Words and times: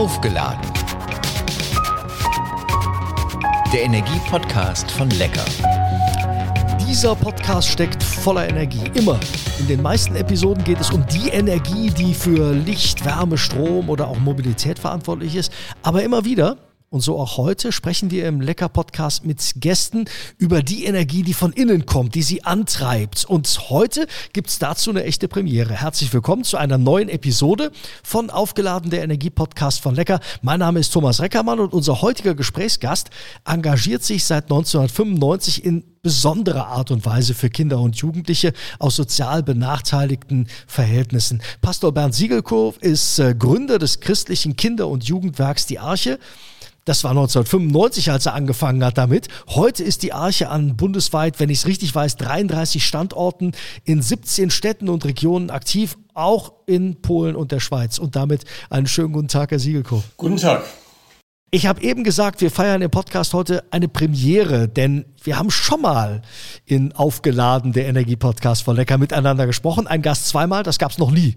Aufgeladen. 0.00 0.72
Der 3.70 3.82
Energie-Podcast 3.82 4.90
von 4.90 5.10
Lecker. 5.10 5.44
Dieser 6.88 7.14
Podcast 7.14 7.68
steckt 7.68 8.02
voller 8.02 8.48
Energie. 8.48 8.80
Immer. 8.94 9.20
In 9.58 9.66
den 9.66 9.82
meisten 9.82 10.16
Episoden 10.16 10.64
geht 10.64 10.80
es 10.80 10.90
um 10.90 11.04
die 11.08 11.28
Energie, 11.28 11.90
die 11.90 12.14
für 12.14 12.54
Licht, 12.54 13.04
Wärme, 13.04 13.36
Strom 13.36 13.90
oder 13.90 14.08
auch 14.08 14.18
Mobilität 14.18 14.78
verantwortlich 14.78 15.36
ist. 15.36 15.52
Aber 15.82 16.02
immer 16.02 16.24
wieder 16.24 16.56
und 16.92 17.02
so 17.02 17.20
auch 17.20 17.36
heute 17.36 17.70
sprechen 17.70 18.10
wir 18.10 18.26
im 18.26 18.40
Lecker 18.40 18.68
Podcast 18.68 19.24
mit 19.24 19.52
Gästen 19.56 20.06
über 20.38 20.60
die 20.60 20.86
Energie, 20.86 21.22
die 21.22 21.34
von 21.34 21.52
innen 21.52 21.86
kommt, 21.86 22.16
die 22.16 22.22
sie 22.22 22.42
antreibt. 22.42 23.24
Und 23.24 23.70
heute 23.70 24.08
gibt's 24.32 24.58
dazu 24.58 24.90
eine 24.90 25.04
echte 25.04 25.28
Premiere. 25.28 25.72
Herzlich 25.72 26.12
willkommen 26.12 26.42
zu 26.42 26.56
einer 26.56 26.78
neuen 26.78 27.08
Episode 27.08 27.70
von 28.02 28.28
Aufgeladen 28.28 28.90
der 28.90 29.04
Energie 29.04 29.30
Podcast 29.30 29.80
von 29.80 29.94
Lecker. 29.94 30.18
Mein 30.42 30.58
Name 30.58 30.80
ist 30.80 30.92
Thomas 30.92 31.20
Reckermann 31.20 31.60
und 31.60 31.72
unser 31.72 32.02
heutiger 32.02 32.34
Gesprächsgast 32.34 33.10
engagiert 33.44 34.02
sich 34.02 34.24
seit 34.24 34.44
1995 34.44 35.64
in 35.64 35.84
besonderer 36.02 36.66
Art 36.66 36.90
und 36.90 37.06
Weise 37.06 37.34
für 37.34 37.50
Kinder 37.50 37.78
und 37.78 37.98
Jugendliche 37.98 38.52
aus 38.80 38.96
sozial 38.96 39.44
benachteiligten 39.44 40.48
Verhältnissen. 40.66 41.40
Pastor 41.62 41.92
Bernd 41.92 42.16
Siegelkow 42.16 42.76
ist 42.78 43.20
äh, 43.20 43.36
Gründer 43.38 43.78
des 43.78 44.00
christlichen 44.00 44.56
Kinder- 44.56 44.88
und 44.88 45.04
Jugendwerks 45.04 45.66
Die 45.66 45.78
Arche. 45.78 46.18
Das 46.84 47.04
war 47.04 47.10
1995, 47.10 48.10
als 48.10 48.26
er 48.26 48.34
angefangen 48.34 48.84
hat 48.84 48.98
damit. 48.98 49.28
Heute 49.48 49.84
ist 49.84 50.02
die 50.02 50.12
Arche 50.12 50.48
an 50.48 50.76
bundesweit, 50.76 51.38
wenn 51.38 51.50
ich 51.50 51.58
es 51.58 51.66
richtig 51.66 51.94
weiß, 51.94 52.16
33 52.16 52.84
Standorten 52.84 53.52
in 53.84 54.02
17 54.02 54.50
Städten 54.50 54.88
und 54.88 55.04
Regionen 55.04 55.50
aktiv, 55.50 55.98
auch 56.14 56.52
in 56.66 57.02
Polen 57.02 57.36
und 57.36 57.52
der 57.52 57.60
Schweiz. 57.60 57.98
Und 57.98 58.16
damit 58.16 58.44
einen 58.70 58.86
schönen 58.86 59.12
guten 59.12 59.28
Tag, 59.28 59.50
Herr 59.50 59.58
Siegelko. 59.58 60.02
Guten 60.16 60.36
Tag. 60.36 60.64
Ich 61.52 61.66
habe 61.66 61.82
eben 61.82 62.04
gesagt, 62.04 62.42
wir 62.42 62.50
feiern 62.52 62.80
im 62.80 62.92
Podcast 62.92 63.34
heute 63.34 63.64
eine 63.72 63.88
Premiere, 63.88 64.68
denn 64.68 65.04
wir 65.24 65.36
haben 65.36 65.50
schon 65.50 65.80
mal 65.80 66.22
in 66.64 66.92
Aufgeladen 66.92 67.72
der 67.72 67.88
Energie-Podcast 67.88 68.62
von 68.62 68.76
Lecker 68.76 68.98
miteinander 68.98 69.48
gesprochen. 69.48 69.88
Ein 69.88 70.00
Gast 70.00 70.28
zweimal, 70.28 70.62
das 70.62 70.78
gab 70.78 70.92
es 70.92 70.98
noch 70.98 71.10
nie. 71.10 71.36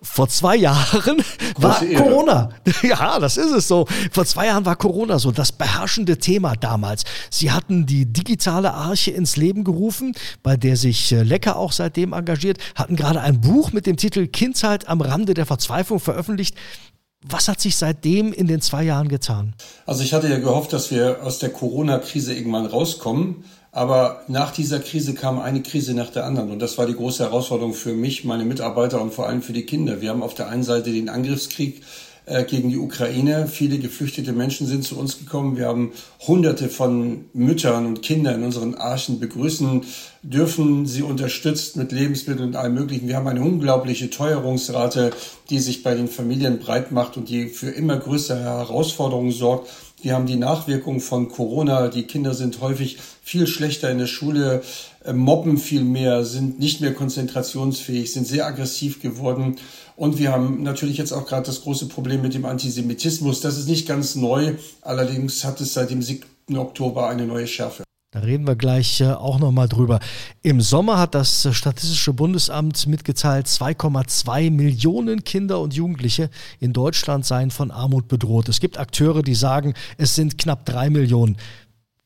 Vor 0.00 0.28
zwei 0.30 0.56
Jahren 0.56 1.22
war 1.58 1.84
Corona. 1.94 2.48
Ja, 2.82 3.18
das 3.18 3.36
ist 3.36 3.50
es 3.50 3.68
so. 3.68 3.86
Vor 4.12 4.24
zwei 4.24 4.46
Jahren 4.46 4.64
war 4.64 4.76
Corona 4.76 5.18
so 5.18 5.30
das 5.30 5.52
beherrschende 5.52 6.16
Thema 6.16 6.54
damals. 6.56 7.04
Sie 7.28 7.50
hatten 7.52 7.84
die 7.84 8.06
digitale 8.06 8.72
Arche 8.72 9.10
ins 9.10 9.36
Leben 9.36 9.62
gerufen, 9.62 10.14
bei 10.42 10.56
der 10.56 10.78
sich 10.78 11.12
äh, 11.12 11.22
Lecker 11.22 11.56
auch 11.56 11.72
seitdem 11.72 12.14
engagiert, 12.14 12.56
hatten 12.74 12.96
gerade 12.96 13.20
ein 13.20 13.42
Buch 13.42 13.72
mit 13.72 13.84
dem 13.84 13.98
Titel 13.98 14.26
Kindheit 14.26 14.88
am 14.88 15.02
Rande 15.02 15.34
der 15.34 15.44
Verzweiflung 15.44 16.00
veröffentlicht. 16.00 16.56
Was 17.26 17.48
hat 17.48 17.58
sich 17.58 17.76
seitdem 17.76 18.32
in 18.34 18.46
den 18.46 18.60
zwei 18.60 18.84
Jahren 18.84 19.08
getan? 19.08 19.54
Also 19.86 20.02
ich 20.02 20.12
hatte 20.12 20.28
ja 20.28 20.38
gehofft, 20.38 20.74
dass 20.74 20.90
wir 20.90 21.22
aus 21.22 21.38
der 21.38 21.48
Corona-Krise 21.48 22.34
irgendwann 22.34 22.66
rauskommen. 22.66 23.44
Aber 23.72 24.22
nach 24.28 24.52
dieser 24.52 24.78
Krise 24.78 25.14
kam 25.14 25.40
eine 25.40 25.62
Krise 25.62 25.94
nach 25.94 26.10
der 26.10 26.26
anderen. 26.26 26.52
Und 26.52 26.60
das 26.60 26.78
war 26.78 26.86
die 26.86 26.94
große 26.94 27.24
Herausforderung 27.24 27.74
für 27.74 27.92
mich, 27.92 28.24
meine 28.24 28.44
Mitarbeiter 28.44 29.00
und 29.00 29.12
vor 29.12 29.26
allem 29.26 29.42
für 29.42 29.52
die 29.52 29.66
Kinder. 29.66 30.00
Wir 30.00 30.10
haben 30.10 30.22
auf 30.22 30.34
der 30.34 30.48
einen 30.48 30.62
Seite 30.62 30.92
den 30.92 31.08
Angriffskrieg 31.08 31.82
äh, 32.26 32.44
gegen 32.44 32.70
die 32.70 32.78
Ukraine. 32.78 33.46
Viele 33.46 33.78
geflüchtete 33.78 34.32
Menschen 34.32 34.66
sind 34.66 34.84
zu 34.84 34.98
uns 34.98 35.18
gekommen. 35.18 35.56
Wir 35.56 35.66
haben 35.66 35.92
hunderte 36.26 36.68
von 36.68 37.26
Müttern 37.32 37.86
und 37.86 38.02
Kindern 38.02 38.36
in 38.36 38.44
unseren 38.44 38.74
Archen 38.74 39.20
begrüßen 39.20 39.82
dürfen, 40.22 40.86
sie 40.86 41.02
unterstützt 41.02 41.76
mit 41.76 41.92
Lebensmitteln 41.92 42.48
und 42.48 42.56
allem 42.56 42.74
Möglichen. 42.74 43.08
Wir 43.08 43.16
haben 43.16 43.28
eine 43.28 43.42
unglaubliche 43.42 44.08
Teuerungsrate, 44.08 45.10
die 45.50 45.58
sich 45.58 45.82
bei 45.82 45.94
den 45.94 46.08
Familien 46.08 46.58
breit 46.58 46.92
macht 46.92 47.16
und 47.16 47.28
die 47.28 47.48
für 47.48 47.70
immer 47.70 47.98
größere 47.98 48.40
Herausforderungen 48.40 49.32
sorgt. 49.32 49.68
Wir 50.00 50.14
haben 50.14 50.26
die 50.26 50.36
Nachwirkungen 50.36 51.00
von 51.00 51.28
Corona. 51.28 51.88
Die 51.88 52.02
Kinder 52.02 52.34
sind 52.34 52.60
häufig 52.60 52.98
viel 53.22 53.46
schlechter 53.46 53.90
in 53.90 53.98
der 53.98 54.06
Schule, 54.06 54.62
mobben 55.12 55.58
viel 55.58 55.84
mehr, 55.84 56.24
sind 56.24 56.58
nicht 56.58 56.80
mehr 56.80 56.94
konzentrationsfähig, 56.94 58.12
sind 58.12 58.26
sehr 58.26 58.46
aggressiv 58.46 59.02
geworden. 59.02 59.56
Und 59.96 60.18
wir 60.18 60.32
haben 60.32 60.62
natürlich 60.62 60.96
jetzt 60.96 61.12
auch 61.12 61.26
gerade 61.26 61.46
das 61.46 61.62
große 61.62 61.86
Problem 61.86 62.22
mit 62.22 62.34
dem 62.34 62.44
Antisemitismus. 62.44 63.40
Das 63.40 63.58
ist 63.58 63.68
nicht 63.68 63.86
ganz 63.86 64.14
neu, 64.14 64.54
allerdings 64.80 65.44
hat 65.44 65.60
es 65.60 65.74
seit 65.74 65.90
dem 65.90 66.02
7. 66.02 66.24
Oktober 66.56 67.08
eine 67.08 67.26
neue 67.26 67.46
Schärfe. 67.46 67.84
Da 68.14 68.20
reden 68.20 68.46
wir 68.46 68.54
gleich 68.54 69.00
äh, 69.00 69.06
auch 69.06 69.40
nochmal 69.40 69.68
drüber. 69.68 69.98
Im 70.42 70.60
Sommer 70.60 70.98
hat 70.98 71.16
das 71.16 71.48
Statistische 71.50 72.12
Bundesamt 72.12 72.86
mitgeteilt, 72.86 73.48
2,2 73.48 74.52
Millionen 74.52 75.24
Kinder 75.24 75.58
und 75.58 75.74
Jugendliche 75.74 76.30
in 76.60 76.72
Deutschland 76.72 77.26
seien 77.26 77.50
von 77.50 77.72
Armut 77.72 78.06
bedroht. 78.06 78.48
Es 78.48 78.60
gibt 78.60 78.78
Akteure, 78.78 79.22
die 79.22 79.34
sagen, 79.34 79.74
es 79.98 80.14
sind 80.14 80.38
knapp 80.38 80.64
drei 80.64 80.90
Millionen. 80.90 81.36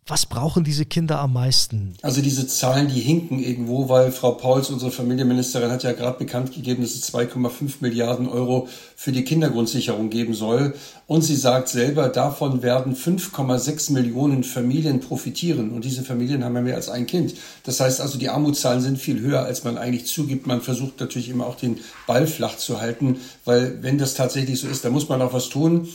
Was 0.08 0.24
brauchen 0.24 0.64
diese 0.64 0.86
Kinder 0.86 1.20
am 1.20 1.34
meisten? 1.34 1.92
Also 2.00 2.22
diese 2.22 2.46
Zahlen, 2.46 2.88
die 2.88 3.00
hinken 3.00 3.40
irgendwo, 3.40 3.90
weil 3.90 4.10
Frau 4.10 4.32
Pauls, 4.32 4.70
unsere 4.70 4.90
Familienministerin, 4.90 5.70
hat 5.70 5.82
ja 5.82 5.92
gerade 5.92 6.18
bekannt 6.18 6.54
gegeben, 6.54 6.80
dass 6.80 6.94
es 6.94 7.12
2,5 7.12 7.74
Milliarden 7.80 8.26
Euro 8.26 8.68
für 8.96 9.12
die 9.12 9.22
Kindergrundsicherung 9.22 10.08
geben 10.08 10.32
soll. 10.32 10.74
Und 11.06 11.22
sie 11.22 11.36
sagt 11.36 11.68
selber, 11.68 12.08
davon 12.08 12.62
werden 12.62 12.96
5,6 12.96 13.92
Millionen 13.92 14.44
Familien 14.44 15.00
profitieren. 15.00 15.72
Und 15.72 15.84
diese 15.84 16.02
Familien 16.02 16.42
haben 16.42 16.54
ja 16.54 16.62
mehr 16.62 16.76
als 16.76 16.88
ein 16.88 17.06
Kind. 17.06 17.34
Das 17.64 17.80
heißt 17.80 18.00
also, 18.00 18.18
die 18.18 18.30
Armutszahlen 18.30 18.80
sind 18.80 18.98
viel 18.98 19.20
höher, 19.20 19.44
als 19.44 19.62
man 19.64 19.76
eigentlich 19.76 20.06
zugibt. 20.06 20.46
Man 20.46 20.62
versucht 20.62 21.00
natürlich 21.00 21.28
immer 21.28 21.46
auch 21.46 21.56
den 21.56 21.80
Ball 22.06 22.26
flach 22.26 22.56
zu 22.56 22.80
halten, 22.80 23.18
weil 23.44 23.82
wenn 23.82 23.98
das 23.98 24.14
tatsächlich 24.14 24.58
so 24.58 24.68
ist, 24.68 24.86
dann 24.86 24.92
muss 24.92 25.10
man 25.10 25.20
auch 25.20 25.34
was 25.34 25.50
tun. 25.50 25.86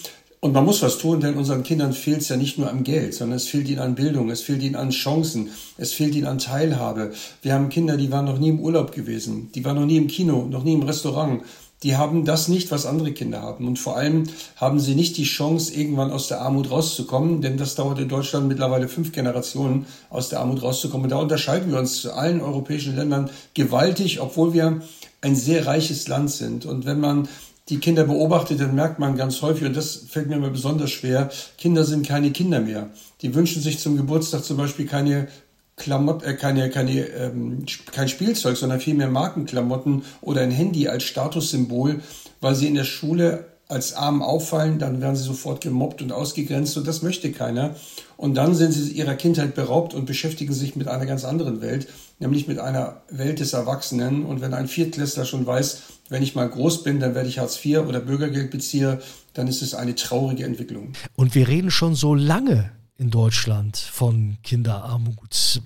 Und 0.43 0.51
man 0.51 0.65
muss 0.65 0.81
was 0.81 0.97
tun, 0.97 1.21
denn 1.21 1.37
unseren 1.37 1.63
Kindern 1.63 1.93
fehlt 1.93 2.19
es 2.19 2.27
ja 2.27 2.35
nicht 2.35 2.57
nur 2.57 2.69
am 2.69 2.83
Geld, 2.83 3.13
sondern 3.13 3.37
es 3.37 3.47
fehlt 3.47 3.69
ihnen 3.69 3.79
an 3.79 3.95
Bildung, 3.95 4.29
es 4.29 4.41
fehlt 4.41 4.61
ihnen 4.61 4.75
an 4.75 4.89
Chancen, 4.89 5.51
es 5.77 5.93
fehlt 5.93 6.15
ihnen 6.15 6.27
an 6.27 6.37
Teilhabe. 6.37 7.13
Wir 7.41 7.53
haben 7.53 7.69
Kinder, 7.69 7.95
die 7.95 8.11
waren 8.11 8.25
noch 8.25 8.39
nie 8.39 8.49
im 8.49 8.59
Urlaub 8.59 8.91
gewesen, 8.91 9.53
die 9.55 9.63
waren 9.63 9.77
noch 9.77 9.85
nie 9.85 9.95
im 9.95 10.07
Kino, 10.07 10.45
noch 10.51 10.65
nie 10.65 10.73
im 10.73 10.83
Restaurant. 10.83 11.43
Die 11.83 11.95
haben 11.95 12.25
das 12.25 12.49
nicht, 12.49 12.71
was 12.71 12.85
andere 12.85 13.13
Kinder 13.13 13.41
haben. 13.41 13.67
Und 13.67 13.79
vor 13.79 13.95
allem 13.95 14.23
haben 14.57 14.81
sie 14.81 14.95
nicht 14.95 15.15
die 15.15 15.23
Chance, 15.23 15.73
irgendwann 15.73 16.11
aus 16.11 16.27
der 16.27 16.41
Armut 16.41 16.69
rauszukommen, 16.69 17.41
denn 17.41 17.55
das 17.55 17.75
dauert 17.75 17.99
in 17.99 18.09
Deutschland 18.09 18.49
mittlerweile 18.49 18.89
fünf 18.89 19.13
Generationen, 19.13 19.85
aus 20.09 20.27
der 20.27 20.41
Armut 20.41 20.61
rauszukommen. 20.61 21.05
Und 21.05 21.11
da 21.11 21.19
unterscheiden 21.19 21.71
wir 21.71 21.79
uns 21.79 22.01
zu 22.01 22.13
allen 22.13 22.41
europäischen 22.41 22.97
Ländern 22.97 23.29
gewaltig, 23.53 24.19
obwohl 24.19 24.53
wir 24.53 24.81
ein 25.21 25.37
sehr 25.37 25.67
reiches 25.67 26.09
Land 26.09 26.31
sind. 26.31 26.65
Und 26.65 26.85
wenn 26.85 26.99
man 26.99 27.29
die 27.69 27.79
Kinder 27.79 28.03
beobachtet, 28.03 28.59
dann 28.59 28.75
merkt 28.75 28.99
man 28.99 29.15
ganz 29.15 29.41
häufig, 29.41 29.65
und 29.65 29.75
das 29.75 30.05
fällt 30.09 30.27
mir 30.27 30.35
immer 30.35 30.49
besonders 30.49 30.91
schwer, 30.91 31.29
Kinder 31.57 31.85
sind 31.85 32.05
keine 32.05 32.31
Kinder 32.31 32.59
mehr. 32.59 32.89
Die 33.21 33.33
wünschen 33.35 33.61
sich 33.61 33.79
zum 33.79 33.95
Geburtstag 33.95 34.43
zum 34.43 34.57
Beispiel 34.57 34.85
keine 34.85 35.27
Klamott, 35.75 36.23
äh, 36.23 36.33
keine, 36.35 36.69
keine, 36.69 37.07
ähm, 37.07 37.65
kein 37.91 38.09
Spielzeug, 38.09 38.57
sondern 38.57 38.79
vielmehr 38.79 39.09
Markenklamotten 39.09 40.03
oder 40.21 40.41
ein 40.41 40.51
Handy 40.51 40.87
als 40.87 41.03
Statussymbol, 41.03 42.01
weil 42.41 42.55
sie 42.55 42.67
in 42.67 42.75
der 42.75 42.83
Schule 42.83 43.45
als 43.69 43.93
arm 43.93 44.21
auffallen, 44.21 44.77
dann 44.77 45.01
werden 45.01 45.15
sie 45.15 45.23
sofort 45.23 45.61
gemobbt 45.61 46.01
und 46.01 46.11
ausgegrenzt 46.11 46.77
und 46.77 46.85
das 46.85 47.01
möchte 47.01 47.31
keiner. 47.31 47.75
Und 48.17 48.35
dann 48.35 48.53
sind 48.53 48.71
sie 48.71 48.91
ihrer 48.91 49.15
Kindheit 49.15 49.55
beraubt 49.55 49.93
und 49.93 50.05
beschäftigen 50.05 50.53
sich 50.53 50.75
mit 50.75 50.87
einer 50.87 51.05
ganz 51.05 51.25
anderen 51.25 51.61
Welt, 51.61 51.87
nämlich 52.19 52.47
mit 52.47 52.59
einer 52.59 53.01
Welt 53.09 53.39
des 53.39 53.53
Erwachsenen. 53.53 54.25
Und 54.25 54.41
wenn 54.41 54.53
ein 54.53 54.67
Viertklässler 54.67 55.25
schon 55.25 55.45
weiß, 55.45 55.83
wenn 56.09 56.23
ich 56.23 56.35
mal 56.35 56.49
groß 56.49 56.83
bin, 56.83 56.99
dann 56.99 57.15
werde 57.15 57.29
ich 57.29 57.39
Hartz 57.39 57.63
IV 57.63 57.79
oder 57.79 57.99
Bürgergeld 57.99 58.51
beziehe, 58.51 59.01
dann 59.33 59.47
ist 59.47 59.61
es 59.61 59.73
eine 59.73 59.95
traurige 59.95 60.45
Entwicklung. 60.45 60.93
Und 61.15 61.35
wir 61.35 61.47
reden 61.47 61.71
schon 61.71 61.95
so 61.95 62.13
lange 62.13 62.71
in 62.97 63.09
Deutschland 63.09 63.77
von 63.77 64.37
Kinderarmut. 64.43 65.61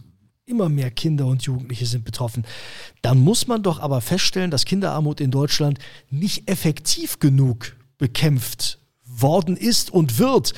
Immer 0.45 0.69
mehr 0.69 0.91
Kinder 0.91 1.25
und 1.25 1.43
Jugendliche 1.43 1.85
sind 1.85 2.05
betroffen. 2.05 2.45
Dann 3.01 3.19
muss 3.19 3.47
man 3.47 3.63
doch 3.63 3.79
aber 3.79 3.99
feststellen, 3.99 4.49
dass 4.49 4.63
Kinderarmut 4.63 5.19
in 5.19 5.31
Deutschland 5.31 5.79
nicht 6.09 6.49
effektiv 6.49 7.19
genug 7.19 7.75
bekämpft 7.97 8.79
worden 9.03 9.57
ist 9.57 9.91
und 9.91 10.19
wird. 10.19 10.53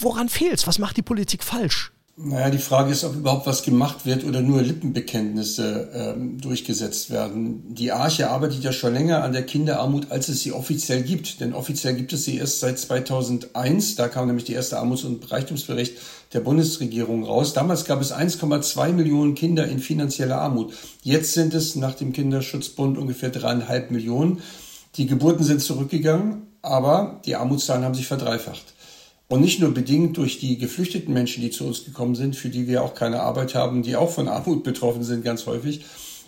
Woran 0.00 0.28
fehlt 0.28 0.54
es? 0.54 0.66
Was 0.66 0.78
macht 0.78 0.96
die 0.96 1.02
Politik 1.02 1.44
falsch? 1.44 1.93
Naja, 2.16 2.48
die 2.48 2.58
Frage 2.58 2.92
ist, 2.92 3.02
ob 3.02 3.16
überhaupt 3.16 3.44
was 3.44 3.64
gemacht 3.64 4.06
wird 4.06 4.22
oder 4.22 4.40
nur 4.40 4.62
Lippenbekenntnisse 4.62 5.90
ähm, 5.92 6.40
durchgesetzt 6.40 7.10
werden. 7.10 7.74
Die 7.74 7.90
Arche 7.90 8.30
arbeitet 8.30 8.62
ja 8.62 8.70
schon 8.70 8.94
länger 8.94 9.24
an 9.24 9.32
der 9.32 9.44
Kinderarmut, 9.44 10.12
als 10.12 10.28
es 10.28 10.40
sie 10.40 10.52
offiziell 10.52 11.02
gibt. 11.02 11.40
Denn 11.40 11.52
offiziell 11.52 11.94
gibt 11.94 12.12
es 12.12 12.24
sie 12.24 12.38
erst 12.38 12.60
seit 12.60 12.78
2001. 12.78 13.96
Da 13.96 14.06
kam 14.06 14.28
nämlich 14.28 14.44
der 14.44 14.54
erste 14.54 14.78
Armuts- 14.78 15.02
und 15.02 15.28
Reichtumsbericht 15.28 15.94
der 16.32 16.38
Bundesregierung 16.38 17.24
raus. 17.24 17.52
Damals 17.52 17.84
gab 17.84 18.00
es 18.00 18.12
1,2 18.12 18.92
Millionen 18.92 19.34
Kinder 19.34 19.66
in 19.66 19.80
finanzieller 19.80 20.40
Armut. 20.40 20.72
Jetzt 21.02 21.32
sind 21.32 21.52
es 21.52 21.74
nach 21.74 21.96
dem 21.96 22.12
Kinderschutzbund 22.12 22.96
ungefähr 22.96 23.30
dreieinhalb 23.30 23.90
Millionen. 23.90 24.40
Die 24.94 25.06
Geburten 25.06 25.42
sind 25.42 25.62
zurückgegangen, 25.62 26.42
aber 26.62 27.20
die 27.26 27.34
Armutszahlen 27.34 27.82
haben 27.82 27.94
sich 27.94 28.06
verdreifacht. 28.06 28.73
Und 29.28 29.40
nicht 29.40 29.60
nur 29.60 29.72
bedingt 29.72 30.16
durch 30.16 30.38
die 30.38 30.58
geflüchteten 30.58 31.12
Menschen, 31.14 31.40
die 31.42 31.50
zu 31.50 31.66
uns 31.66 31.84
gekommen 31.84 32.14
sind, 32.14 32.36
für 32.36 32.50
die 32.50 32.68
wir 32.68 32.82
auch 32.82 32.94
keine 32.94 33.20
Arbeit 33.20 33.54
haben, 33.54 33.82
die 33.82 33.96
auch 33.96 34.10
von 34.10 34.28
Armut 34.28 34.64
betroffen 34.64 35.02
sind, 35.02 35.24
ganz 35.24 35.46
häufig. 35.46 35.84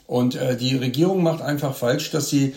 Und 0.06 0.34
äh, 0.34 0.56
die 0.56 0.76
Regierung 0.76 1.22
macht 1.22 1.42
einfach 1.42 1.74
falsch, 1.74 2.10
dass 2.10 2.30
sie 2.30 2.54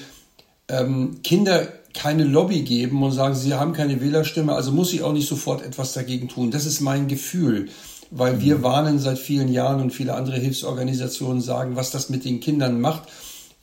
ähm, 0.69 1.21
Kinder 1.24 1.68
keine 1.94 2.24
Lobby 2.24 2.62
geben 2.62 3.01
und 3.03 3.12
sagen, 3.12 3.36
sie 3.36 3.56
haben 3.56 3.74
keine 3.74 4.00
Wählerstimme, 4.00 4.53
also 4.53 4.71
muss 4.71 4.94
ich 4.94 5.01
auch 5.01 5.13
nicht 5.13 5.27
sofort 5.27 5.65
etwas 5.65 5.94
dagegen 5.94 6.27
tun. 6.30 6.51
Das 6.51 6.65
ist 6.65 6.80
mein 6.81 7.07
Gefühl, 7.07 7.69
weil 8.12 8.39
wir 8.41 8.59
mhm. 8.59 8.63
warnen 8.63 9.00
seit 9.00 9.18
vielen 9.18 9.51
Jahren 9.51 9.81
und 9.81 9.91
viele 9.91 10.13
andere 10.13 10.38
Hilfsorganisationen 10.38 11.41
sagen, 11.41 11.75
was 11.75 11.91
das 11.91 12.09
mit 12.09 12.25
den 12.25 12.39
Kindern 12.39 12.80
macht. 12.80 13.09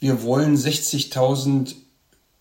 Wir 0.00 0.22
wollen 0.22 0.56
60.000 0.56 1.74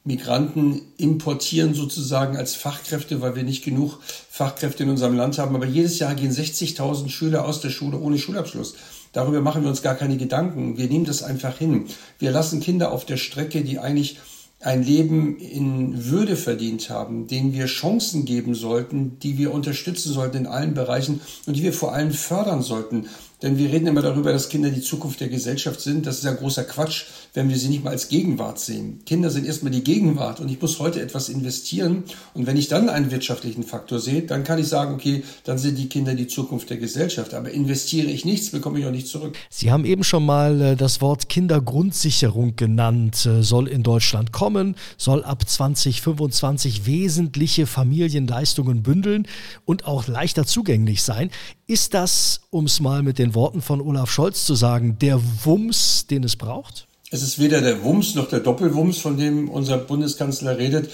Migranten 0.06 0.82
importieren 0.98 1.74
sozusagen 1.74 2.38
als 2.38 2.54
Fachkräfte, 2.54 3.22
weil 3.22 3.36
wir 3.36 3.44
nicht 3.44 3.66
genug 3.66 4.00
Fachkräfte 4.30 4.84
in 4.84 4.90
unserem 4.90 5.16
Land 5.16 5.40
haben. 5.40 5.56
Aber 5.56 5.66
jedes 5.66 5.98
Jahr 5.98 6.14
gehen 6.14 6.32
60.000 6.32 7.10
Schüler 7.10 7.44
aus 7.46 7.60
der 7.60 7.72
Schule 7.72 7.98
ohne 7.98 8.20
Schulabschluss. 8.20 8.76
Darüber 9.14 9.42
machen 9.42 9.64
wir 9.64 9.70
uns 9.70 9.82
gar 9.82 9.96
keine 9.96 10.18
Gedanken. 10.18 10.78
Wir 10.78 10.88
nehmen 10.88 11.06
das 11.06 11.24
einfach 11.24 11.58
hin. 11.58 11.86
Wir 12.20 12.32
lassen 12.32 12.60
Kinder 12.60 12.92
auf 12.92 13.06
der 13.06 13.18
Strecke, 13.18 13.64
die 13.64 13.80
eigentlich 13.80 14.18
ein 14.60 14.84
Leben 14.84 15.38
in 15.38 16.06
Würde 16.06 16.36
verdient 16.36 16.90
haben, 16.90 17.28
denen 17.28 17.54
wir 17.54 17.66
Chancen 17.66 18.26
geben 18.26 18.56
sollten, 18.56 19.20
die 19.20 19.38
wir 19.38 19.54
unterstützen 19.54 20.14
sollten 20.14 20.38
in 20.38 20.48
allen 20.48 20.74
Bereichen 20.74 21.22
und 21.46 21.56
die 21.56 21.64
wir 21.64 21.74
vor 21.74 21.94
allem 21.94 22.12
fördern 22.12 22.62
sollten. 22.62 23.08
Denn 23.46 23.60
wir 23.60 23.72
reden 23.72 23.86
immer 23.86 24.02
darüber, 24.02 24.32
dass 24.32 24.50
Kinder 24.50 24.72
die 24.72 24.82
Zukunft 24.82 25.20
der 25.22 25.28
Gesellschaft 25.28 25.80
sind. 25.80 26.08
Das 26.08 26.18
ist 26.18 26.24
ja 26.24 26.34
großer 26.34 26.64
Quatsch, 26.64 27.04
wenn 27.36 27.48
wir 27.48 27.56
sie 27.58 27.70
nicht 27.70 27.84
mal 27.84 27.92
als 27.92 28.10
Gegenwart 28.10 28.58
sehen. 28.58 29.02
Kinder 29.06 29.30
sind 29.30 29.46
erstmal 29.46 29.72
die 29.72 29.84
Gegenwart 29.84 30.40
und 30.40 30.50
ich 30.50 30.60
muss 30.60 30.80
heute 30.80 31.00
etwas 31.00 31.30
investieren. 31.30 32.06
Und 32.34 32.48
wenn 32.48 32.58
ich 32.58 32.70
dann 32.70 32.90
einen 32.90 33.12
wirtschaftlichen 33.12 33.62
Faktor 33.62 34.00
sehe, 34.00 34.24
dann 34.24 34.44
kann 34.44 34.58
ich 34.58 34.68
sagen, 34.68 34.96
okay, 34.96 35.22
dann 35.44 35.60
sind 35.60 35.78
die 35.78 35.90
Kinder 35.90 36.16
die 36.16 36.26
Zukunft 36.26 36.72
der 36.72 36.78
Gesellschaft. 36.78 37.36
Aber 37.36 37.52
investiere 37.52 38.08
ich 38.08 38.26
nichts, 38.26 38.50
bekomme 38.50 38.80
ich 38.80 38.88
auch 38.88 38.92
nicht 38.92 39.08
zurück. 39.08 39.38
Sie 39.52 39.72
haben 39.72 39.86
eben 39.86 40.04
schon 40.04 40.26
mal 40.26 40.60
äh, 40.60 40.76
das 40.76 41.00
Wort 41.02 41.30
Kindergrundsicherung 41.30 42.56
genannt. 42.56 43.28
Äh, 43.28 43.44
soll 43.44 43.68
in 43.68 43.84
Deutschland 43.84 44.32
kommen, 44.32 44.76
soll 44.98 45.24
ab 45.24 45.48
2025 45.48 46.88
wesentliche 46.88 47.68
Familienleistungen 47.68 48.82
bündeln 48.82 49.28
und 49.66 49.86
auch 49.86 50.08
leichter 50.08 50.48
zugänglich 50.48 51.04
sein. 51.04 51.30
Ist 51.68 51.96
das, 51.96 52.42
um 52.52 52.66
es 52.66 52.80
mal 52.80 53.02
mit 53.02 53.18
den 53.18 53.34
Worten 53.34 53.62
von 53.62 53.82
Olaf 53.82 54.12
Scholz 54.12 54.46
zu 54.46 54.54
sagen, 54.54 54.98
der 55.00 55.20
Wumms, 55.44 56.06
den 56.08 56.24
es 56.24 56.36
braucht? 56.36 56.88
Es 57.10 57.24
ist 57.24 57.40
weder 57.40 57.62
der 57.62 57.84
Wumms 57.84 58.14
noch 58.14 58.30
der 58.30 58.40
Doppelwumms, 58.40 59.00
von 59.00 59.18
dem 59.18 59.50
unser 59.50 59.80
Bundeskanzler 59.80 60.58
redet. 60.58 60.92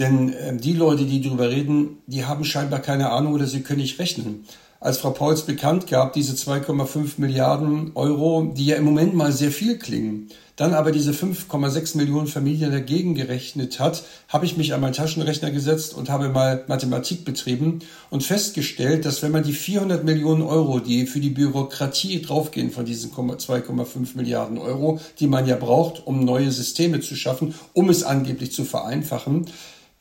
Denn 0.00 0.32
äh, 0.32 0.56
die 0.56 0.72
Leute, 0.72 1.04
die 1.04 1.20
darüber 1.20 1.50
reden, 1.50 1.98
die 2.06 2.24
haben 2.24 2.44
scheinbar 2.44 2.80
keine 2.80 3.10
Ahnung 3.10 3.34
oder 3.34 3.46
sie 3.46 3.60
können 3.60 3.80
nicht 3.80 3.98
rechnen 3.98 4.44
als 4.80 4.98
Frau 4.98 5.10
Pauls 5.10 5.42
bekannt 5.42 5.86
gab, 5.86 6.12
diese 6.12 6.34
2,5 6.34 7.14
Milliarden 7.16 7.92
Euro, 7.94 8.52
die 8.56 8.66
ja 8.66 8.76
im 8.76 8.84
Moment 8.84 9.14
mal 9.14 9.32
sehr 9.32 9.50
viel 9.50 9.78
klingen, 9.78 10.28
dann 10.58 10.74
aber 10.74 10.90
diese 10.90 11.12
5,6 11.12 11.96
Millionen 11.96 12.26
Familien 12.26 12.72
dagegen 12.72 13.14
gerechnet 13.14 13.78
hat, 13.78 14.02
habe 14.26 14.44
ich 14.44 14.56
mich 14.56 14.74
an 14.74 14.80
meinen 14.80 14.92
Taschenrechner 14.92 15.52
gesetzt 15.52 15.94
und 15.94 16.10
habe 16.10 16.30
mal 16.30 16.64
Mathematik 16.66 17.24
betrieben 17.24 17.78
und 18.10 18.24
festgestellt, 18.24 19.04
dass 19.04 19.22
wenn 19.22 19.30
man 19.30 19.44
die 19.44 19.52
400 19.52 20.02
Millionen 20.02 20.42
Euro, 20.42 20.80
die 20.80 21.06
für 21.06 21.20
die 21.20 21.30
Bürokratie 21.30 22.20
draufgehen 22.20 22.72
von 22.72 22.84
diesen 22.84 23.12
2,5 23.12 24.16
Milliarden 24.16 24.58
Euro, 24.58 25.00
die 25.20 25.28
man 25.28 25.46
ja 25.46 25.54
braucht, 25.54 26.04
um 26.04 26.24
neue 26.24 26.50
Systeme 26.50 26.98
zu 26.98 27.14
schaffen, 27.14 27.54
um 27.72 27.88
es 27.88 28.02
angeblich 28.02 28.50
zu 28.50 28.64
vereinfachen, 28.64 29.46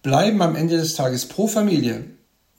bleiben 0.01 0.41
am 0.41 0.55
Ende 0.55 0.77
des 0.77 0.95
Tages 0.95 1.27
pro 1.27 1.45
Familie 1.45 2.05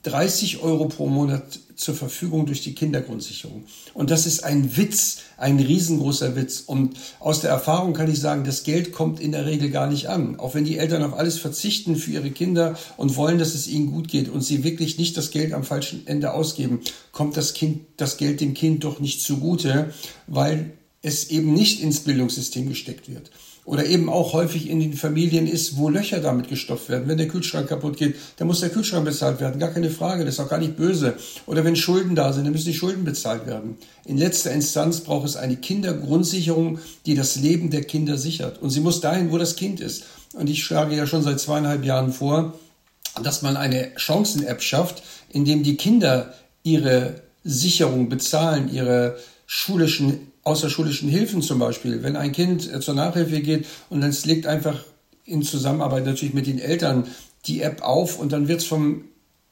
30 0.05 0.63
Euro 0.63 0.87
pro 0.87 1.09
Monat 1.09 1.59
zur 1.79 1.95
Verfügung 1.95 2.45
durch 2.45 2.61
die 2.63 2.75
Kindergrundsicherung. 2.75 3.65
Und 3.95 4.11
das 4.11 4.27
ist 4.27 4.43
ein 4.43 4.77
Witz, 4.77 5.19
ein 5.37 5.61
riesengroßer 5.61 6.35
Witz. 6.35 6.61
Und 6.67 6.99
aus 7.21 7.41
der 7.41 7.51
Erfahrung 7.51 7.95
kann 7.95 8.11
ich 8.11 8.19
sagen, 8.19 8.43
das 8.43 8.65
Geld 8.65 8.93
kommt 8.93 9.21
in 9.21 9.31
der 9.31 9.47
Regel 9.47 9.71
gar 9.71 9.87
nicht 9.87 10.09
an. 10.09 10.41
Auch 10.41 10.55
wenn 10.55 10.65
die 10.65 10.77
Eltern 10.77 11.05
auf 11.05 11.15
alles 11.15 11.39
verzichten 11.39 11.95
für 11.95 12.11
ihre 12.11 12.33
Kinder 12.33 12.77
und 12.97 13.15
wollen, 13.17 13.39
dass 13.39 13.55
es 13.55 13.69
ihnen 13.69 13.93
gut 13.93 14.09
geht 14.09 14.29
und 14.29 14.43
sie 14.43 14.65
wirklich 14.65 14.99
nicht 14.99 15.17
das 15.17 15.31
Geld 15.31 15.53
am 15.53 15.63
falschen 15.63 16.05
Ende 16.09 16.35
ausgeben, 16.35 16.81
kommt 17.13 17.37
das 17.37 17.55
Kind, 17.55 17.83
das 17.97 18.17
Geld 18.17 18.41
dem 18.41 18.55
Kind 18.55 18.83
doch 18.83 18.99
nicht 18.99 19.23
zugute, 19.23 19.95
weil 20.27 20.73
es 21.01 21.31
eben 21.31 21.55
nicht 21.55 21.81
ins 21.81 22.01
Bildungssystem 22.01 22.69
gesteckt 22.69 23.09
wird 23.09 23.31
oder 23.69 23.85
eben 23.85 24.09
auch 24.09 24.33
häufig 24.33 24.71
in 24.71 24.81
den 24.81 24.95
Familien 24.95 25.47
ist, 25.47 25.77
wo 25.77 25.91
Löcher 25.91 26.21
damit 26.21 26.49
gestopft 26.49 26.89
werden. 26.89 27.07
Wenn 27.07 27.19
der 27.19 27.29
Kühlschrank 27.29 27.69
kaputt 27.69 27.99
geht, 27.99 28.15
dann 28.39 28.47
muss 28.47 28.61
der 28.61 28.71
Kühlschrank 28.71 29.05
bezahlt 29.05 29.41
werden. 29.41 29.61
Gar 29.61 29.73
keine 29.73 29.91
Frage, 29.91 30.25
das 30.25 30.35
ist 30.35 30.41
auch 30.41 30.49
gar 30.49 30.59
nicht 30.59 30.79
böse. 30.79 31.19
Oder 31.45 31.67
wenn 31.67 31.77
Schulden 31.77 32.15
da 32.15 32.33
sind, 32.33 32.45
dann 32.45 32.55
müssen 32.55 32.69
die 32.71 32.75
Schulden 32.75 33.05
bezahlt 33.05 33.47
werden. 33.47 33.77
In 34.07 34.17
letzter 34.17 34.53
Instanz 34.53 35.01
braucht 35.01 35.27
es 35.27 35.37
eine 35.37 35.57
Kindergrundsicherung, 35.57 36.79
die 37.05 37.15
das 37.15 37.37
Leben 37.37 37.69
der 37.69 37.83
Kinder 37.83 38.17
sichert. 38.17 38.63
Und 38.63 38.71
sie 38.71 38.81
muss 38.81 39.03
dahin, 39.03 39.31
wo 39.31 39.37
das 39.37 39.55
Kind 39.55 39.81
ist. 39.81 40.05
Und 40.33 40.49
ich 40.49 40.65
schlage 40.65 40.97
ja 40.97 41.07
schon 41.07 41.23
seit 41.23 41.39
zweieinhalb 41.39 41.85
Jahren 41.85 42.15
vor, 42.15 42.59
dass 43.23 43.43
man 43.43 43.59
eine 43.59 43.95
Chancen-App 43.97 44.63
schafft, 44.63 45.03
in 45.29 45.45
dem 45.45 45.63
die 45.63 45.77
Kinder 45.77 46.33
ihre 46.63 47.21
Sicherung 47.45 48.09
bezahlen, 48.09 48.73
ihre 48.73 49.19
schulischen 49.47 50.28
außerschulischen 50.49 51.09
Hilfen 51.09 51.43
zum 51.43 51.59
Beispiel. 51.59 52.03
Wenn 52.03 52.17
ein 52.17 52.33
Kind 52.33 52.73
äh, 52.73 52.81
zur 52.81 52.95
Nachhilfe 52.95 53.41
geht 53.41 53.67
und 53.91 54.01
dann 54.01 54.15
legt 54.25 54.47
einfach 54.47 54.83
in 55.25 55.43
Zusammenarbeit 55.43 56.05
natürlich 56.07 56.35
mit 56.35 56.47
den 56.47 56.59
Eltern 56.59 57.07
die 57.47 57.63
App 57.63 57.83
auf 57.83 58.19
und 58.19 58.33
dann 58.33 58.49
wird 58.49 58.61
es 58.61 58.67
vom 58.67 59.05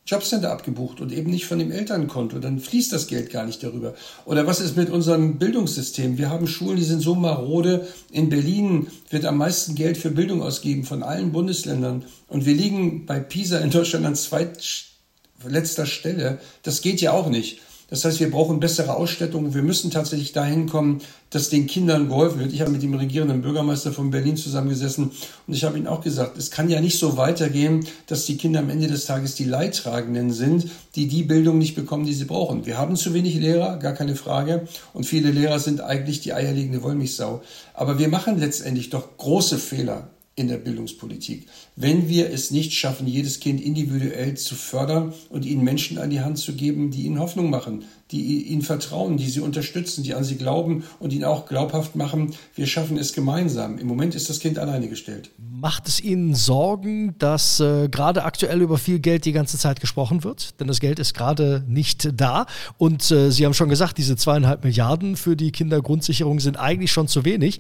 Jobcenter 0.06 0.52
abgebucht 0.52 1.00
und 1.00 1.12
eben 1.12 1.30
nicht 1.30 1.46
von 1.46 1.58
dem 1.58 1.72
Elternkonto. 1.72 2.38
Dann 2.38 2.60
fließt 2.60 2.92
das 2.92 3.08
Geld 3.08 3.30
gar 3.30 3.44
nicht 3.44 3.62
darüber. 3.62 3.94
Oder 4.24 4.46
was 4.46 4.60
ist 4.60 4.76
mit 4.76 4.88
unserem 4.88 5.38
Bildungssystem? 5.38 6.16
Wir 6.16 6.30
haben 6.30 6.46
Schulen, 6.46 6.76
die 6.76 6.84
sind 6.84 7.00
so 7.00 7.16
marode. 7.16 7.88
In 8.12 8.28
Berlin 8.28 8.86
wird 9.10 9.24
am 9.24 9.36
meisten 9.36 9.74
Geld 9.74 9.98
für 9.98 10.10
Bildung 10.10 10.42
ausgegeben 10.42 10.84
von 10.84 11.02
allen 11.02 11.32
Bundesländern. 11.32 12.04
Und 12.28 12.46
wir 12.46 12.54
liegen 12.54 13.04
bei 13.04 13.18
PISA 13.18 13.58
in 13.58 13.70
Deutschland 13.70 14.06
an 14.06 14.14
zweitletzter 14.14 15.86
Stelle. 15.86 16.38
Das 16.62 16.82
geht 16.82 17.00
ja 17.00 17.10
auch 17.10 17.28
nicht. 17.28 17.60
Das 17.88 18.04
heißt, 18.04 18.18
wir 18.18 18.30
brauchen 18.30 18.58
bessere 18.58 18.96
Ausstattung. 18.96 19.54
Wir 19.54 19.62
müssen 19.62 19.92
tatsächlich 19.92 20.32
dahin 20.32 20.68
kommen, 20.68 21.02
dass 21.30 21.50
den 21.50 21.68
Kindern 21.68 22.08
geholfen 22.08 22.40
wird. 22.40 22.52
Ich 22.52 22.60
habe 22.60 22.72
mit 22.72 22.82
dem 22.82 22.94
regierenden 22.94 23.42
Bürgermeister 23.42 23.92
von 23.92 24.10
Berlin 24.10 24.36
zusammengesessen 24.36 25.12
und 25.46 25.54
ich 25.54 25.62
habe 25.62 25.78
ihm 25.78 25.86
auch 25.86 26.00
gesagt, 26.00 26.36
es 26.36 26.50
kann 26.50 26.68
ja 26.68 26.80
nicht 26.80 26.98
so 26.98 27.16
weitergehen, 27.16 27.86
dass 28.08 28.26
die 28.26 28.36
Kinder 28.36 28.60
am 28.60 28.70
Ende 28.70 28.88
des 28.88 29.04
Tages 29.04 29.36
die 29.36 29.44
Leidtragenden 29.44 30.32
sind, 30.32 30.68
die 30.96 31.06
die 31.06 31.22
Bildung 31.22 31.58
nicht 31.58 31.76
bekommen, 31.76 32.06
die 32.06 32.14
sie 32.14 32.24
brauchen. 32.24 32.66
Wir 32.66 32.76
haben 32.76 32.96
zu 32.96 33.14
wenig 33.14 33.36
Lehrer, 33.36 33.76
gar 33.76 33.92
keine 33.92 34.16
Frage. 34.16 34.66
Und 34.92 35.04
viele 35.04 35.30
Lehrer 35.30 35.60
sind 35.60 35.80
eigentlich 35.80 36.20
die 36.20 36.32
eierlegende 36.32 36.82
Wollmilchsau. 36.82 37.42
Aber 37.74 37.98
wir 37.98 38.08
machen 38.08 38.38
letztendlich 38.38 38.90
doch 38.90 39.16
große 39.16 39.58
Fehler 39.58 40.10
in 40.36 40.48
der 40.48 40.58
Bildungspolitik. 40.58 41.46
Wenn 41.76 42.10
wir 42.10 42.30
es 42.30 42.50
nicht 42.50 42.74
schaffen, 42.74 43.06
jedes 43.06 43.40
Kind 43.40 43.58
individuell 43.58 44.34
zu 44.36 44.54
fördern 44.54 45.14
und 45.30 45.46
ihnen 45.46 45.64
Menschen 45.64 45.96
an 45.96 46.10
die 46.10 46.20
Hand 46.20 46.38
zu 46.38 46.52
geben, 46.52 46.90
die 46.90 47.04
ihnen 47.06 47.18
Hoffnung 47.18 47.48
machen, 47.48 47.84
die 48.10 48.42
ihnen 48.42 48.60
vertrauen, 48.60 49.16
die 49.16 49.30
sie 49.30 49.40
unterstützen, 49.40 50.04
die 50.04 50.14
an 50.14 50.24
sie 50.24 50.36
glauben 50.36 50.84
und 51.00 51.14
ihnen 51.14 51.24
auch 51.24 51.46
glaubhaft 51.46 51.96
machen, 51.96 52.34
wir 52.54 52.66
schaffen 52.66 52.98
es 52.98 53.14
gemeinsam. 53.14 53.78
Im 53.78 53.86
Moment 53.86 54.14
ist 54.14 54.28
das 54.28 54.38
Kind 54.38 54.58
alleine 54.58 54.88
gestellt. 54.88 55.30
Macht 55.38 55.88
es 55.88 56.00
Ihnen 56.00 56.34
Sorgen, 56.34 57.14
dass 57.18 57.58
äh, 57.60 57.88
gerade 57.88 58.24
aktuell 58.24 58.60
über 58.60 58.76
viel 58.76 58.98
Geld 58.98 59.24
die 59.24 59.32
ganze 59.32 59.56
Zeit 59.56 59.80
gesprochen 59.80 60.22
wird? 60.22 60.60
Denn 60.60 60.68
das 60.68 60.80
Geld 60.80 60.98
ist 60.98 61.14
gerade 61.14 61.64
nicht 61.66 62.10
da. 62.14 62.44
Und 62.76 63.10
äh, 63.10 63.30
Sie 63.30 63.46
haben 63.46 63.54
schon 63.54 63.70
gesagt, 63.70 63.96
diese 63.96 64.16
zweieinhalb 64.16 64.64
Milliarden 64.64 65.16
für 65.16 65.34
die 65.34 65.50
Kindergrundsicherung 65.50 66.40
sind 66.40 66.58
eigentlich 66.58 66.92
schon 66.92 67.08
zu 67.08 67.24
wenig. 67.24 67.58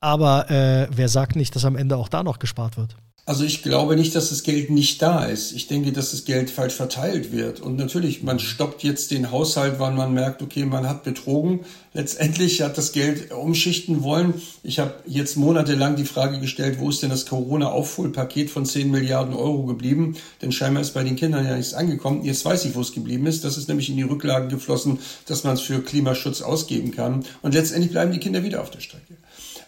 Aber 0.00 0.50
äh, 0.50 0.88
wer 0.90 1.08
sagt 1.08 1.36
nicht, 1.36 1.54
dass 1.56 1.64
am 1.64 1.76
Ende 1.76 1.96
auch 1.96 2.08
da 2.08 2.22
noch 2.22 2.38
gespart 2.38 2.76
wird? 2.76 2.96
Also 3.28 3.44
ich 3.44 3.62
glaube 3.62 3.94
nicht, 3.94 4.14
dass 4.14 4.30
das 4.30 4.42
Geld 4.42 4.70
nicht 4.70 5.02
da 5.02 5.26
ist. 5.26 5.52
Ich 5.52 5.66
denke, 5.66 5.92
dass 5.92 6.12
das 6.12 6.24
Geld 6.24 6.48
falsch 6.48 6.72
verteilt 6.72 7.30
wird. 7.30 7.60
Und 7.60 7.76
natürlich, 7.76 8.22
man 8.22 8.38
stoppt 8.38 8.82
jetzt 8.82 9.10
den 9.10 9.30
Haushalt, 9.30 9.74
wann 9.76 9.96
man 9.96 10.14
merkt, 10.14 10.40
okay, 10.40 10.64
man 10.64 10.88
hat 10.88 11.04
betrogen. 11.04 11.60
Letztendlich 11.92 12.62
hat 12.62 12.78
das 12.78 12.92
Geld 12.92 13.30
umschichten 13.30 14.02
wollen. 14.02 14.32
Ich 14.62 14.78
habe 14.78 14.94
jetzt 15.04 15.36
monatelang 15.36 15.96
die 15.96 16.06
Frage 16.06 16.40
gestellt, 16.40 16.80
wo 16.80 16.88
ist 16.88 17.02
denn 17.02 17.10
das 17.10 17.26
Corona-Aufholpaket 17.26 18.48
von 18.48 18.64
10 18.64 18.90
Milliarden 18.90 19.34
Euro 19.34 19.64
geblieben? 19.64 20.16
Denn 20.40 20.50
scheinbar 20.50 20.80
ist 20.80 20.94
bei 20.94 21.04
den 21.04 21.16
Kindern 21.16 21.44
ja 21.44 21.54
nichts 21.54 21.74
angekommen. 21.74 22.24
Jetzt 22.24 22.46
weiß 22.46 22.64
ich, 22.64 22.74
wo 22.76 22.80
es 22.80 22.92
geblieben 22.92 23.26
ist. 23.26 23.44
Das 23.44 23.58
ist 23.58 23.68
nämlich 23.68 23.90
in 23.90 23.96
die 23.98 24.04
Rücklagen 24.04 24.48
geflossen, 24.48 25.00
dass 25.26 25.44
man 25.44 25.52
es 25.52 25.60
für 25.60 25.82
Klimaschutz 25.82 26.40
ausgeben 26.40 26.92
kann. 26.92 27.26
Und 27.42 27.52
letztendlich 27.52 27.92
bleiben 27.92 28.10
die 28.10 28.20
Kinder 28.20 28.42
wieder 28.42 28.62
auf 28.62 28.70
der 28.70 28.80
Strecke. 28.80 29.07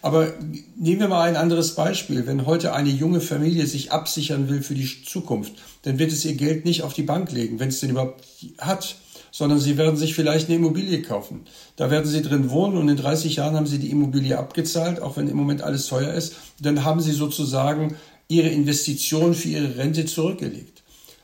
Aber 0.01 0.33
nehmen 0.77 0.99
wir 0.99 1.07
mal 1.07 1.27
ein 1.27 1.35
anderes 1.35 1.75
Beispiel. 1.75 2.25
Wenn 2.25 2.45
heute 2.45 2.73
eine 2.73 2.89
junge 2.89 3.21
Familie 3.21 3.67
sich 3.67 3.91
absichern 3.91 4.49
will 4.49 4.63
für 4.63 4.73
die 4.73 4.89
Zukunft, 5.05 5.53
dann 5.83 5.99
wird 5.99 6.11
es 6.11 6.25
ihr 6.25 6.35
Geld 6.35 6.65
nicht 6.65 6.81
auf 6.81 6.93
die 6.93 7.03
Bank 7.03 7.31
legen, 7.31 7.59
wenn 7.59 7.69
es 7.69 7.79
denn 7.81 7.91
überhaupt 7.91 8.25
hat, 8.57 8.95
sondern 9.31 9.59
sie 9.59 9.77
werden 9.77 9.97
sich 9.97 10.15
vielleicht 10.15 10.47
eine 10.47 10.57
Immobilie 10.57 11.03
kaufen. 11.03 11.41
Da 11.75 11.91
werden 11.91 12.09
sie 12.09 12.21
drin 12.21 12.49
wohnen 12.49 12.77
und 12.77 12.89
in 12.89 12.97
30 12.97 13.35
Jahren 13.35 13.55
haben 13.55 13.67
sie 13.67 13.79
die 13.79 13.91
Immobilie 13.91 14.37
abgezahlt, 14.37 15.01
auch 15.01 15.17
wenn 15.17 15.27
im 15.27 15.37
Moment 15.37 15.61
alles 15.61 15.87
teuer 15.87 16.13
ist. 16.13 16.35
Dann 16.59 16.83
haben 16.83 16.99
sie 16.99 17.13
sozusagen 17.13 17.95
ihre 18.27 18.49
Investition 18.49 19.33
für 19.35 19.49
ihre 19.49 19.77
Rente 19.77 20.05
zurückgelegt. 20.05 20.81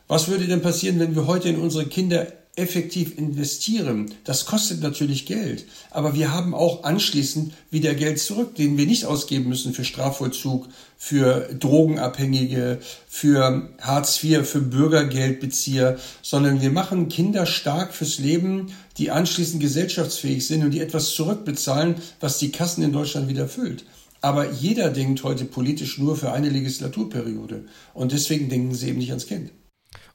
Was 0.08 0.28
würde 0.28 0.46
denn 0.46 0.62
passieren, 0.62 1.00
wenn 1.00 1.16
wir 1.16 1.26
heute 1.26 1.50
in 1.50 1.58
unsere 1.58 1.86
Kinder 1.86 2.28
effektiv 2.58 3.18
investieren, 3.18 4.14
das 4.24 4.46
kostet 4.46 4.82
natürlich 4.82 5.28
Geld. 5.28 5.66
Aber 5.92 6.16
wir 6.16 6.34
haben 6.34 6.56
auch 6.56 6.84
anschließend 6.84 7.54
wieder 7.70 7.94
Geld 7.94 8.20
zurück, 8.20 8.56
den 8.56 8.78
wir 8.78 8.88
nicht 8.88 9.06
ausgeben 9.06 9.48
müssen 9.48 9.74
für 9.74 9.86
Strafvollzug, 9.86 10.68
für 10.98 11.54
Drogenabhängige, 11.54 12.80
für 13.08 13.70
Hartz 13.80 14.24
IV, 14.24 14.46
für 14.46 14.62
Bürgergeldbezieher, 14.62 16.00
sondern 16.24 16.60
wir 16.62 16.72
machen 16.72 17.10
Kinder 17.10 17.46
stark 17.46 17.94
fürs 17.94 18.18
Leben, 18.18 18.74
die 18.98 19.12
anschließend 19.12 19.62
gesellschaftsfähig 19.62 20.46
sind 20.46 20.64
und 20.64 20.72
die 20.72 20.82
etwas 20.82 21.12
zurückbezahlen, 21.12 21.96
was 22.20 22.40
die 22.40 22.52
Kassen 22.52 22.84
in 22.84 22.92
Deutschland 22.92 23.30
wieder 23.30 23.48
füllt. 23.48 23.86
Aber 24.22 24.52
jeder 24.52 24.90
denkt 24.90 25.24
heute 25.24 25.46
politisch 25.46 26.00
nur 26.00 26.16
für 26.16 26.32
eine 26.32 26.50
Legislaturperiode. 26.50 27.66
Und 27.94 28.14
deswegen 28.14 28.50
denken 28.50 28.74
sie 28.74 28.90
eben 28.90 28.98
nicht 28.98 29.12
ans 29.12 29.28
Kind. 29.28 29.52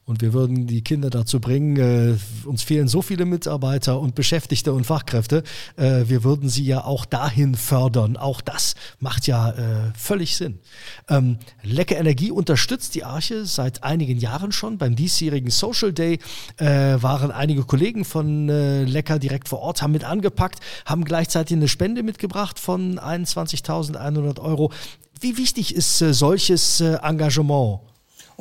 Und 0.05 0.21
wir 0.21 0.33
würden 0.33 0.67
die 0.67 0.83
Kinder 0.83 1.09
dazu 1.09 1.39
bringen, 1.39 1.77
äh, 1.77 2.17
uns 2.45 2.61
fehlen 2.61 2.89
so 2.89 3.01
viele 3.01 3.23
Mitarbeiter 3.23 4.01
und 4.01 4.15
Beschäftigte 4.15 4.73
und 4.73 4.85
Fachkräfte, 4.85 5.43
äh, 5.77 6.03
wir 6.07 6.25
würden 6.25 6.49
sie 6.49 6.65
ja 6.65 6.83
auch 6.83 7.05
dahin 7.05 7.55
fördern. 7.55 8.17
Auch 8.17 8.41
das 8.41 8.75
macht 8.99 9.27
ja 9.27 9.51
äh, 9.51 9.93
völlig 9.95 10.35
Sinn. 10.35 10.59
Ähm, 11.07 11.37
Lecke 11.61 11.95
Energie 11.95 12.31
unterstützt 12.31 12.95
die 12.95 13.05
Arche 13.05 13.45
seit 13.45 13.83
einigen 13.83 14.17
Jahren 14.17 14.51
schon. 14.51 14.77
Beim 14.77 14.97
diesjährigen 14.97 15.51
Social 15.51 15.93
Day 15.93 16.19
äh, 16.57 16.65
waren 16.65 17.31
einige 17.31 17.63
Kollegen 17.63 18.03
von 18.03 18.49
äh, 18.49 18.83
Lecker 18.83 19.19
direkt 19.19 19.47
vor 19.47 19.59
Ort, 19.59 19.81
haben 19.81 19.93
mit 19.93 20.03
angepackt, 20.03 20.59
haben 20.85 21.05
gleichzeitig 21.05 21.55
eine 21.55 21.69
Spende 21.69 22.03
mitgebracht 22.03 22.59
von 22.59 22.99
21.100 22.99 24.41
Euro. 24.41 24.73
Wie 25.21 25.37
wichtig 25.37 25.73
ist 25.73 26.01
äh, 26.01 26.13
solches 26.13 26.81
Engagement? 26.81 27.92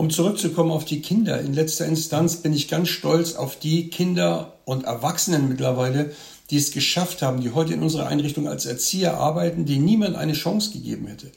Um 0.02 0.10
zurückzukommen 0.10 0.72
auf 0.72 0.84
die 0.84 1.00
Kinder, 1.00 1.40
in 1.40 1.54
letzter 1.54 1.86
Instanz 1.86 2.38
bin 2.38 2.52
ich 2.52 2.66
ganz 2.66 2.88
stolz 2.88 3.36
auf 3.36 3.56
die 3.56 3.88
Kinder 3.88 4.54
und 4.64 4.82
Erwachsenen 4.82 5.48
mittlerweile, 5.48 6.10
die 6.50 6.56
es 6.56 6.72
geschafft 6.72 7.22
haben, 7.22 7.40
die 7.40 7.52
heute 7.52 7.74
in 7.74 7.84
unserer 7.84 8.08
Einrichtung 8.08 8.48
als 8.48 8.66
Erzieher 8.66 9.18
arbeiten, 9.18 9.64
denen 9.64 9.84
niemand 9.84 10.16
eine 10.16 10.32
Chance 10.32 10.72
gegeben 10.72 11.06
hätte. 11.06 11.30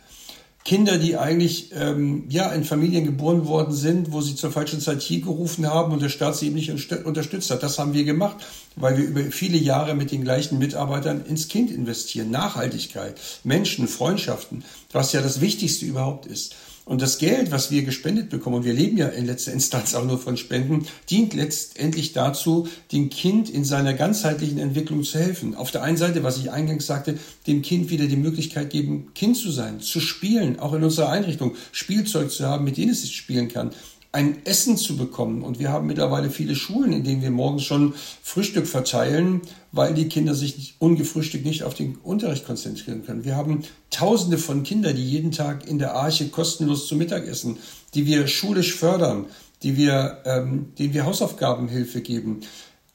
Kinder, 0.63 0.97
die 0.97 1.15
eigentlich 1.15 1.73
ähm, 1.75 2.23
ja 2.27 2.51
in 2.53 2.63
Familien 2.63 3.05
geboren 3.05 3.45
worden 3.45 3.71
sind, 3.71 4.11
wo 4.11 4.21
sie 4.21 4.33
zur 4.33 4.51
falschen 4.51 4.81
Zeit 4.81 5.03
hier 5.03 5.21
gerufen 5.21 5.67
haben 5.67 5.93
und 5.93 6.01
der 6.01 6.09
Staat 6.09 6.35
sie 6.35 6.47
eben 6.47 6.55
nicht 6.55 6.71
unterstützt 7.05 7.51
hat. 7.51 7.61
Das 7.61 7.77
haben 7.77 7.93
wir 7.93 8.03
gemacht, 8.03 8.37
weil 8.75 8.97
wir 8.97 9.05
über 9.05 9.21
viele 9.29 9.59
Jahre 9.59 9.93
mit 9.93 10.11
den 10.11 10.23
gleichen 10.23 10.57
Mitarbeitern 10.57 11.23
ins 11.23 11.49
Kind 11.49 11.69
investieren. 11.69 12.31
Nachhaltigkeit, 12.31 13.21
Menschen, 13.43 13.87
Freundschaften, 13.87 14.65
was 14.91 15.13
ja 15.13 15.21
das 15.21 15.39
Wichtigste 15.39 15.85
überhaupt 15.85 16.25
ist. 16.25 16.55
Und 16.85 17.01
das 17.01 17.17
Geld, 17.17 17.51
was 17.51 17.71
wir 17.71 17.81
gespendet 17.81 18.29
bekommen, 18.29 18.57
und 18.57 18.63
wir 18.63 18.73
leben 18.73 18.95
ja 18.95 19.07
in 19.07 19.25
letzter 19.25 19.51
Instanz 19.51 19.95
auch 19.95 20.05
nur 20.05 20.19
von 20.19 20.37
Spenden, 20.37 20.85
dient 21.09 21.33
letztendlich 21.33 22.13
dazu, 22.13 22.67
dem 22.91 23.09
Kind 23.09 23.49
in 23.49 23.65
seiner 23.65 23.95
ganzheitlichen 23.95 24.59
Entwicklung 24.59 25.03
zu 25.03 25.17
helfen. 25.17 25.55
Auf 25.55 25.71
der 25.71 25.81
einen 25.81 25.97
Seite, 25.97 26.21
was 26.21 26.37
ich 26.37 26.51
eingangs 26.51 26.85
sagte, 26.85 27.17
dem 27.47 27.63
Kind 27.63 27.89
wieder 27.89 28.05
die 28.05 28.15
Möglichkeit 28.15 28.69
geben, 28.69 29.07
Kind 29.15 29.35
zu 29.35 29.49
sein, 29.49 29.79
zu 29.79 29.99
spielen, 29.99 30.59
auch 30.59 30.73
in 30.73 30.83
unserer 30.83 31.09
Einrichtung, 31.09 31.55
Spielzeug 31.71 32.29
zu 32.29 32.45
haben, 32.45 32.63
mit 32.63 32.77
dem 32.77 32.89
es 32.89 33.09
spielen 33.09 33.47
kann 33.47 33.71
ein 34.15 34.45
Essen 34.45 34.77
zu 34.77 34.95
bekommen. 34.95 35.43
Und 35.43 35.59
wir 35.59 35.73
haben 35.73 35.87
mittlerweile 35.87 36.29
viele 36.29 36.55
Schulen, 36.55 36.93
in 36.93 37.03
denen 37.03 37.21
wir 37.21 37.31
morgens 37.31 37.63
schon 37.63 37.93
Frühstück 38.23 38.65
verteilen, 38.65 39.41
weil 39.73 39.93
die 39.93 40.07
Kinder 40.07 40.33
sich 40.33 40.75
ungefrühstückt 40.79 41.45
nicht 41.45 41.63
auf 41.63 41.73
den 41.73 41.97
Unterricht 41.97 42.45
konzentrieren 42.45 43.05
können. 43.05 43.25
Wir 43.25 43.35
haben 43.35 43.63
Tausende 43.91 44.37
von 44.37 44.63
Kindern, 44.63 44.95
die 44.95 45.05
jeden 45.05 45.31
Tag 45.31 45.67
in 45.67 45.79
der 45.79 45.95
Arche 45.95 46.29
kostenlos 46.29 46.87
zu 46.87 46.95
Mittag 46.95 47.27
essen, 47.27 47.57
die 47.93 48.05
wir 48.05 48.27
schulisch 48.27 48.73
fördern, 48.73 49.25
die 49.63 49.75
wir, 49.75 50.19
ähm, 50.25 50.73
denen 50.79 50.93
wir 50.93 51.05
Hausaufgabenhilfe 51.05 52.01
geben. 52.01 52.41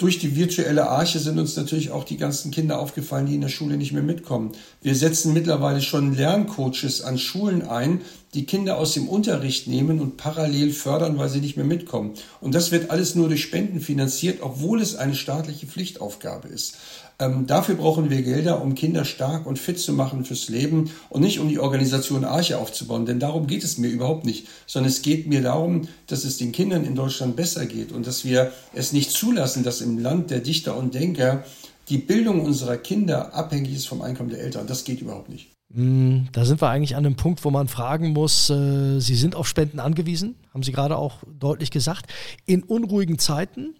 Durch 0.01 0.19
die 0.19 0.35
virtuelle 0.35 0.89
Arche 0.89 1.19
sind 1.19 1.39
uns 1.39 1.55
natürlich 1.57 1.91
auch 1.91 2.05
die 2.05 2.17
ganzen 2.17 2.51
Kinder 2.51 2.79
aufgefallen, 2.79 3.27
die 3.27 3.35
in 3.35 3.43
der 3.43 3.49
Schule 3.49 3.77
nicht 3.77 3.93
mehr 3.93 4.03
mitkommen. 4.03 4.53
Wir 4.81 4.95
setzen 4.95 5.35
mittlerweile 5.35 5.83
schon 5.83 6.15
Lerncoaches 6.15 7.03
an 7.03 7.19
Schulen 7.19 7.61
ein, 7.61 8.01
die 8.35 8.47
Kinder 8.47 8.79
aus 8.79 8.95
dem 8.95 9.09
Unterricht 9.09 9.67
nehmen 9.67 10.01
und 10.01 10.17
parallel 10.17 10.73
fördern, 10.73 11.19
weil 11.19 11.29
sie 11.29 11.41
nicht 11.41 11.57
mehr 11.57 11.67
mitkommen. 11.67 12.15
Und 12.41 12.55
das 12.55 12.71
wird 12.71 12.91
alles 12.91 13.15
nur 13.17 13.29
durch 13.29 13.43
Spenden 13.43 13.81
finanziert, 13.81 14.39
obwohl 14.41 14.81
es 14.81 14.95
eine 14.95 15.17
staatliche 15.17 15.67
Pflichtaufgabe 15.67 16.47
ist. 16.49 16.77
Ähm, 17.19 17.47
dafür 17.47 17.75
brauchen 17.75 18.09
wir 18.09 18.23
Gelder, 18.23 18.63
um 18.63 18.75
Kinder 18.75 19.05
stark 19.05 19.47
und 19.47 19.59
fit 19.59 19.79
zu 19.79 19.93
machen 19.93 20.25
fürs 20.25 20.49
Leben 20.49 20.91
und 21.11 21.21
nicht 21.21 21.41
um 21.41 21.49
die 21.49 21.59
Organisation 21.59 22.25
Arche 22.25 22.59
aufzubauen, 22.59 23.05
denn 23.05 23.21
darum 23.21 23.47
geht 23.47 23.63
es 23.63 23.79
mir 23.79 23.89
überhaupt 23.89 24.25
nicht, 24.25 24.47
sondern 24.67 24.91
es 24.91 25.03
geht 25.03 25.27
mir 25.27 25.43
darum, 25.43 25.89
dass 26.07 26.25
es 26.25 26.39
den 26.39 26.53
Kindern 26.53 26.85
in 26.85 26.95
Deutschland 26.95 27.37
besser 27.37 27.67
geht 27.67 27.93
und 27.93 28.07
dass 28.07 28.25
wir 28.25 28.53
es 28.73 28.93
nicht 28.93 29.11
zulassen, 29.11 29.65
dass 29.65 29.83
im 29.83 29.99
Land 29.99 30.31
der 30.31 30.41
Dichter 30.41 30.77
und 30.77 30.95
Denker 30.95 31.45
die 31.91 31.99
Bildung 31.99 32.41
unserer 32.41 32.79
Kinder 32.79 33.35
abhängig 33.35 33.75
ist 33.75 33.89
vom 33.89 34.01
Einkommen 34.01 34.31
der 34.31 34.41
Eltern. 34.41 34.67
Das 34.67 34.85
geht 34.85 35.03
überhaupt 35.03 35.29
nicht. 35.29 35.51
Hm, 35.73 36.29
da 36.33 36.45
sind 36.45 36.61
wir 36.61 36.69
eigentlich 36.69 36.97
an 36.97 37.07
einem 37.07 37.17
Punkt, 37.17 37.45
wo 37.45 37.51
man 37.51 37.69
fragen 37.69 38.13
muss, 38.13 38.51
äh, 38.51 38.99
Sie 38.99 39.15
sind 39.15 39.37
auf 39.37 39.47
Spenden 39.47 39.79
angewiesen, 39.79 40.35
haben 40.53 40.63
Sie 40.63 40.73
gerade 40.73 40.97
auch 40.97 41.19
deutlich 41.27 41.71
gesagt. 41.71 42.07
In 42.45 42.63
unruhigen 42.63 43.19
Zeiten, 43.19 43.75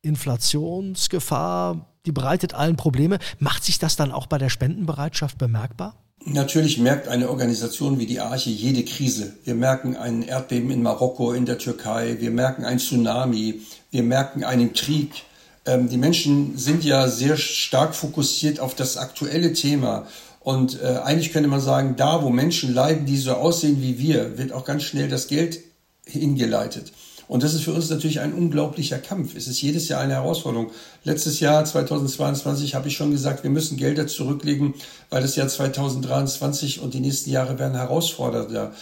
Inflationsgefahr, 0.00 1.86
die 2.06 2.12
bereitet 2.12 2.54
allen 2.54 2.76
Probleme. 2.76 3.18
Macht 3.38 3.64
sich 3.64 3.78
das 3.78 3.96
dann 3.96 4.12
auch 4.12 4.26
bei 4.26 4.38
der 4.38 4.48
Spendenbereitschaft 4.50 5.38
bemerkbar? 5.38 5.96
Natürlich 6.26 6.78
merkt 6.78 7.08
eine 7.08 7.28
Organisation 7.28 7.98
wie 7.98 8.06
die 8.06 8.20
Arche 8.20 8.48
jede 8.48 8.82
Krise. 8.82 9.34
Wir 9.44 9.54
merken 9.54 9.96
ein 9.96 10.22
Erdbeben 10.22 10.70
in 10.70 10.82
Marokko, 10.82 11.32
in 11.32 11.44
der 11.44 11.58
Türkei, 11.58 12.16
wir 12.20 12.30
merken 12.30 12.64
ein 12.64 12.78
Tsunami, 12.78 13.60
wir 13.90 14.02
merken 14.02 14.44
einen 14.44 14.72
Krieg. 14.72 15.24
Ähm, 15.66 15.90
die 15.90 15.98
Menschen 15.98 16.56
sind 16.56 16.82
ja 16.84 17.08
sehr 17.08 17.36
stark 17.36 17.94
fokussiert 17.94 18.58
auf 18.58 18.74
das 18.74 18.96
aktuelle 18.96 19.52
Thema 19.52 20.06
und 20.44 20.80
äh, 20.82 20.98
eigentlich 21.02 21.32
könnte 21.32 21.48
man 21.48 21.60
sagen, 21.60 21.94
da 21.96 22.22
wo 22.22 22.28
Menschen 22.28 22.74
leiden, 22.74 23.06
die 23.06 23.16
so 23.16 23.32
aussehen 23.32 23.80
wie 23.80 23.98
wir, 23.98 24.36
wird 24.36 24.52
auch 24.52 24.66
ganz 24.66 24.82
schnell 24.82 25.08
das 25.08 25.26
Geld 25.26 25.60
hingeleitet. 26.04 26.92
Und 27.26 27.42
das 27.42 27.54
ist 27.54 27.62
für 27.62 27.72
uns 27.72 27.88
natürlich 27.88 28.20
ein 28.20 28.34
unglaublicher 28.34 28.98
Kampf. 28.98 29.34
Es 29.34 29.48
ist 29.48 29.62
jedes 29.62 29.88
Jahr 29.88 30.02
eine 30.02 30.12
Herausforderung. 30.12 30.70
Letztes 31.02 31.40
Jahr, 31.40 31.64
2022, 31.64 32.74
habe 32.74 32.88
ich 32.88 32.96
schon 32.96 33.10
gesagt, 33.10 33.42
wir 33.42 33.48
müssen 33.48 33.78
Gelder 33.78 34.06
zurücklegen, 34.06 34.74
weil 35.08 35.22
das 35.22 35.34
Jahr 35.34 35.48
2023 35.48 36.82
und 36.82 36.92
die 36.92 37.00
nächsten 37.00 37.30
Jahre 37.30 37.58
werden 37.58 37.78
herausfordernder. 37.78 38.72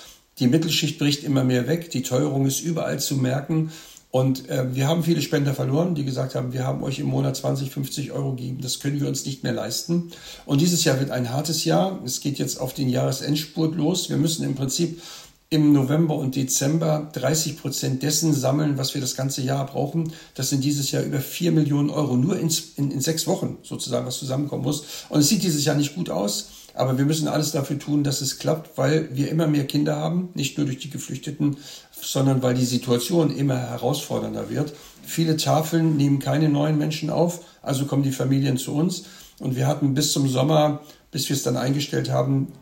Die 0.41 0.49
Mittelschicht 0.49 0.99
bricht 0.99 1.23
immer 1.23 1.45
mehr 1.45 1.69
weg, 1.69 1.91
die 1.91 2.03
Teuerung 2.03 2.47
ist 2.47 2.61
überall 2.61 2.99
zu 2.99 3.15
merken. 3.15 3.71
Und 4.13 4.51
äh, 4.51 4.75
wir 4.75 4.89
haben 4.89 5.03
viele 5.03 5.23
Spender 5.23 5.55
verloren, 5.55 5.95
die 5.95 6.05
gesagt 6.05 6.35
haben, 6.35 6.53
wir 6.53 6.67
haben 6.67 6.83
euch 6.83 6.99
im 6.99 7.07
Monat 7.07 7.35
20, 7.35 7.71
50 7.71 8.13
Euro 8.13 8.35
gegeben, 8.35 8.59
das 8.61 8.79
können 8.79 9.01
wir 9.01 9.09
uns 9.09 9.25
nicht 9.25 9.43
mehr 9.43 9.55
leisten. 9.55 10.13
Und 10.45 10.61
dieses 10.61 10.85
Jahr 10.85 11.01
wird 11.01 11.11
ein 11.11 11.31
hartes 11.31 11.65
Jahr. 11.65 11.99
Es 12.05 12.21
geht 12.21 12.39
jetzt 12.39 12.61
auf 12.61 12.75
den 12.75 12.91
Jahresendspurt 12.91 13.75
los. 13.75 14.11
Wir 14.11 14.19
müssen 14.19 14.45
im 14.45 14.55
Prinzip 14.55 15.01
im 15.49 15.73
November 15.73 16.15
und 16.17 16.37
Dezember 16.37 17.11
30 17.15 17.59
Prozent 17.59 18.03
dessen 18.03 18.35
sammeln, 18.35 18.77
was 18.77 18.93
wir 18.93 19.01
das 19.01 19.17
ganze 19.17 19.41
Jahr 19.41 19.65
brauchen. 19.65 20.13
Das 20.35 20.51
sind 20.51 20.63
dieses 20.63 20.91
Jahr 20.91 21.03
über 21.03 21.21
4 21.21 21.51
Millionen 21.53 21.89
Euro, 21.89 22.19
nur 22.19 22.39
in, 22.39 22.51
in, 22.77 22.91
in 22.91 23.01
sechs 23.01 23.27
Wochen 23.27 23.57
sozusagen, 23.63 24.05
was 24.05 24.19
zusammenkommen 24.19 24.63
muss. 24.63 24.85
Und 25.09 25.21
es 25.21 25.29
sieht 25.31 25.43
dieses 25.43 25.65
Jahr 25.65 25.77
nicht 25.77 25.95
gut 25.95 26.11
aus. 26.11 26.49
Aber 26.75 26.99
wir 26.99 27.05
müssen 27.05 27.29
alles 27.29 27.53
dafür 27.53 27.79
tun, 27.79 28.05
dass 28.05 28.21
es 28.21 28.39
klappt, 28.39 28.79
weil 28.79 29.09
wir 29.15 29.31
immer 29.31 29.47
mehr 29.47 29.67
Kinder 29.67 29.97
haben, 29.97 30.31
nicht 30.35 30.57
nur 30.57 30.67
durch 30.67 30.79
die 30.79 30.91
Geflüchteten, 30.91 31.57
sondern 31.91 32.43
weil 32.43 32.55
die 32.55 32.65
Situation 32.65 33.35
immer 33.35 33.59
herausfordernder 33.59 34.51
wird. 34.51 34.75
Viele 35.03 35.37
Tafeln 35.37 35.97
nehmen 35.97 36.19
keine 36.19 36.49
neuen 36.49 36.79
Menschen 36.79 37.11
auf, 37.11 37.41
also 37.63 37.87
kommen 37.87 38.03
die 38.03 38.13
Familien 38.13 38.57
zu 38.57 38.75
uns. 38.75 39.05
Und 39.39 39.57
wir 39.57 39.67
hatten 39.67 39.95
bis 39.95 40.13
zum 40.13 40.29
Sommer, 40.29 40.83
bis 41.11 41.29
wir 41.29 41.37
es 41.37 41.43
dann 41.43 41.57
eingestellt 41.57 42.11
haben, 42.11 42.53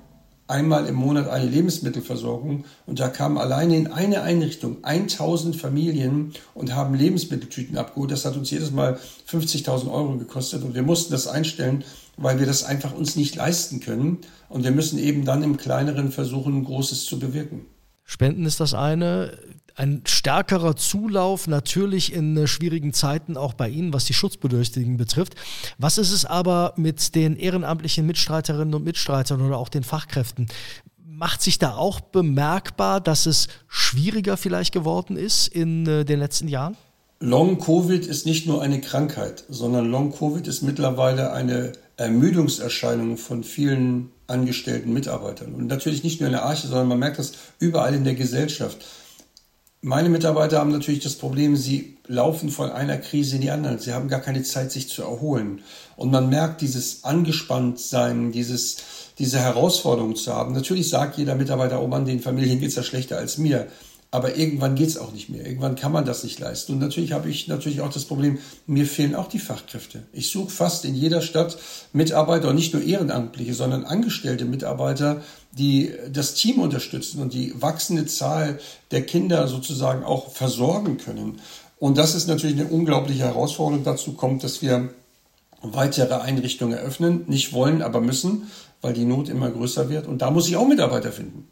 einmal 0.51 0.87
im 0.87 0.97
Monat 0.97 1.29
eine 1.29 1.49
Lebensmittelversorgung. 1.49 2.65
Und 2.87 3.01
da 3.01 3.09
kamen 3.09 3.39
alleine 3.39 3.77
in 3.77 3.87
eine 3.87 4.23
Einrichtung 4.23 4.79
1000 4.83 5.57
Familien 5.57 6.33
und 6.55 6.75
haben 6.75 6.95
Lebensmitteltüten 6.95 7.79
abgeholt. 7.79 8.11
Das 8.11 8.25
hat 8.25 8.37
uns 8.37 8.51
jedes 8.51 8.73
Mal 8.73 8.99
50.000 9.31 9.91
Euro 9.91 10.19
gekostet. 10.19 10.65
Und 10.65 10.75
wir 10.75 10.83
mussten 10.83 11.13
das 11.13 11.29
einstellen, 11.29 11.85
weil 12.21 12.39
wir 12.39 12.47
das 12.47 12.63
einfach 12.63 12.93
uns 12.93 13.17
nicht 13.17 13.35
leisten 13.35 13.81
können. 13.81 14.19
Und 14.49 14.63
wir 14.63 14.71
müssen 14.71 14.99
eben 14.99 15.25
dann 15.25 15.43
im 15.43 15.57
kleineren 15.57 16.13
versuchen, 16.13 16.63
Großes 16.65 17.07
zu 17.07 17.19
bewirken. 17.19 17.63
Spenden 18.05 18.45
ist 18.45 18.61
das 18.61 18.75
eine. 18.75 19.39
Ein 19.77 20.03
stärkerer 20.07 20.77
Zulauf 20.77 21.47
natürlich 21.47 22.13
in 22.13 22.37
äh, 22.37 22.47
schwierigen 22.47 22.93
Zeiten 22.93 23.37
auch 23.37 23.55
bei 23.55 23.69
Ihnen, 23.69 23.95
was 23.95 24.05
die 24.05 24.15
Schutzbedürftigen 24.15 24.97
betrifft. 24.97 25.35
Was 25.79 25.97
ist 25.97 26.11
es 26.11 26.27
aber 26.27 26.75
mit 26.77 27.15
den 27.15 27.37
ehrenamtlichen 27.37 28.05
Mitstreiterinnen 28.05 28.75
und 28.75 28.85
Mitstreitern 28.85 29.41
oder 29.41 29.57
auch 29.57 29.69
den 29.69 29.85
Fachkräften? 29.85 30.49
Macht 30.99 31.41
sich 31.41 31.59
da 31.59 31.77
auch 31.77 32.01
bemerkbar, 32.01 33.01
dass 33.01 33.27
es 33.27 33.49
schwieriger 33.69 34.37
vielleicht 34.37 34.73
geworden 34.73 35.17
ist 35.17 35.49
in 35.49 35.87
äh, 35.87 36.05
den 36.05 36.19
letzten 36.19 36.49
Jahren? 36.49 36.77
Long-Covid 37.23 38.07
ist 38.07 38.25
nicht 38.25 38.47
nur 38.47 38.63
eine 38.63 38.81
Krankheit, 38.81 39.45
sondern 39.51 39.91
Long-Covid 39.91 40.47
ist 40.47 40.63
mittlerweile 40.63 41.33
eine 41.35 41.73
Ermüdungserscheinung 41.99 43.19
von 43.19 43.45
vielen 43.45 44.11
angestellten 44.27 44.95
Mitarbeitern. 44.95 45.55
Und 45.55 45.67
natürlich 45.67 46.03
nicht 46.03 46.21
nur 46.21 46.29
in 46.29 46.33
der 46.33 46.45
Arche, 46.45 46.67
sondern 46.67 46.89
man 46.89 46.99
merkt 46.99 47.19
das 47.19 47.33
überall 47.59 47.95
in 47.95 48.05
der 48.05 48.15
Gesellschaft. 48.15 48.79
meine 49.83 50.09
Mitarbeiter 50.09 50.59
haben 50.59 50.73
natürlich 50.73 51.03
das 51.03 51.15
Problem, 51.15 51.57
sie 51.57 51.99
laufen 52.07 52.49
von 52.49 52.71
einer 52.71 52.97
Krise 52.97 53.37
in 53.37 53.43
die 53.43 53.51
andere. 53.51 53.79
Sie 53.79 53.93
haben 53.93 54.09
gar 54.09 54.21
keine 54.21 54.43
Zeit, 54.43 54.73
sich 54.73 54.89
zu 54.89 55.03
erholen. 55.03 55.61
Und 55.97 56.11
man 56.11 56.31
merkt 56.31 56.63
dieses 56.63 57.05
Angespanntsein, 57.05 58.33
dieses, 58.33 58.79
diese 59.19 59.41
Herausforderung 59.41 60.17
zu 60.17 60.35
haben. 60.35 60.55
Natürlich 60.55 60.89
sagt 60.89 61.19
jeder 61.19 61.35
Mitarbeiter, 61.35 61.83
oh 61.83 61.87
Mann, 61.87 62.07
den 62.07 62.21
Familien 62.21 62.61
geht 62.61 62.71
es 62.71 62.77
ja 62.77 62.83
schlechter 62.83 63.19
als 63.19 63.37
mir. 63.37 63.69
Aber 64.13 64.37
irgendwann 64.37 64.75
geht 64.75 64.89
es 64.89 64.99
auch 64.99 65.13
nicht 65.13 65.29
mehr. 65.29 65.47
Irgendwann 65.47 65.77
kann 65.77 65.93
man 65.93 66.05
das 66.05 66.25
nicht 66.25 66.41
leisten. 66.41 66.73
Und 66.73 66.81
natürlich 66.81 67.13
habe 67.13 67.31
ich 67.31 67.47
natürlich 67.47 67.81
auch 67.81 67.93
das 67.93 68.07
Problem, 68.07 68.39
mir 68.67 68.85
fehlen 68.85 69.15
auch 69.15 69.29
die 69.29 69.39
Fachkräfte. 69.39 70.03
Ich 70.13 70.31
suche 70.31 70.51
fast 70.51 70.85
in 70.85 70.97
jeder 70.97 71.23
Stadt 71.23 71.57
Mitarbeiter, 71.93 72.49
und 72.49 72.57
nicht 72.57 72.75
nur 72.75 72.83
Ehrenamtliche, 72.83 73.55
sondern 73.55 73.85
angestellte 73.85 74.47
Mitarbeiter, 74.47 75.23
die 75.53 75.93
das 76.13 76.35
Team 76.35 76.59
unterstützen 76.59 77.23
und 77.23 77.33
die 77.35 77.55
wachsende 77.63 78.07
Zahl 78.07 78.59
der 78.91 79.03
Kinder 79.03 79.47
sozusagen 79.47 80.03
auch 80.03 80.33
versorgen 80.33 80.99
können. 80.99 81.41
Und 81.79 81.97
das 81.97 82.17
ist 82.17 82.27
natürlich 82.27 82.59
eine 82.59 82.69
unglaubliche 82.69 83.23
Herausforderung. 83.23 83.85
Dazu 83.85 84.15
kommt, 84.15 84.43
dass 84.43 84.61
wir 84.61 84.91
weitere 85.63 86.15
Einrichtungen 86.15 86.77
eröffnen, 86.77 87.25
nicht 87.29 87.53
wollen, 87.53 87.81
aber 87.81 88.01
müssen, 88.01 88.51
weil 88.81 88.93
die 88.93 89.05
Not 89.05 89.29
immer 89.29 89.51
größer 89.51 89.89
wird. 89.89 90.09
Und 90.09 90.21
da 90.21 90.33
muss 90.33 90.49
ich 90.49 90.57
auch 90.57 90.67
Mitarbeiter 90.67 91.13
finden. 91.13 91.49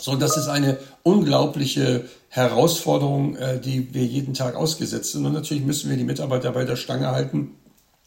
So, 0.00 0.14
das 0.14 0.36
ist 0.36 0.46
eine 0.46 0.78
unglaubliche 1.02 2.04
Herausforderung, 2.28 3.34
äh, 3.36 3.60
die 3.60 3.92
wir 3.92 4.04
jeden 4.04 4.32
Tag 4.32 4.54
ausgesetzt 4.54 5.12
sind. 5.12 5.26
Und 5.26 5.32
natürlich 5.32 5.64
müssen 5.64 5.90
wir 5.90 5.96
die 5.96 6.04
Mitarbeiter 6.04 6.52
bei 6.52 6.64
der 6.64 6.76
Stange 6.76 7.10
halten, 7.10 7.56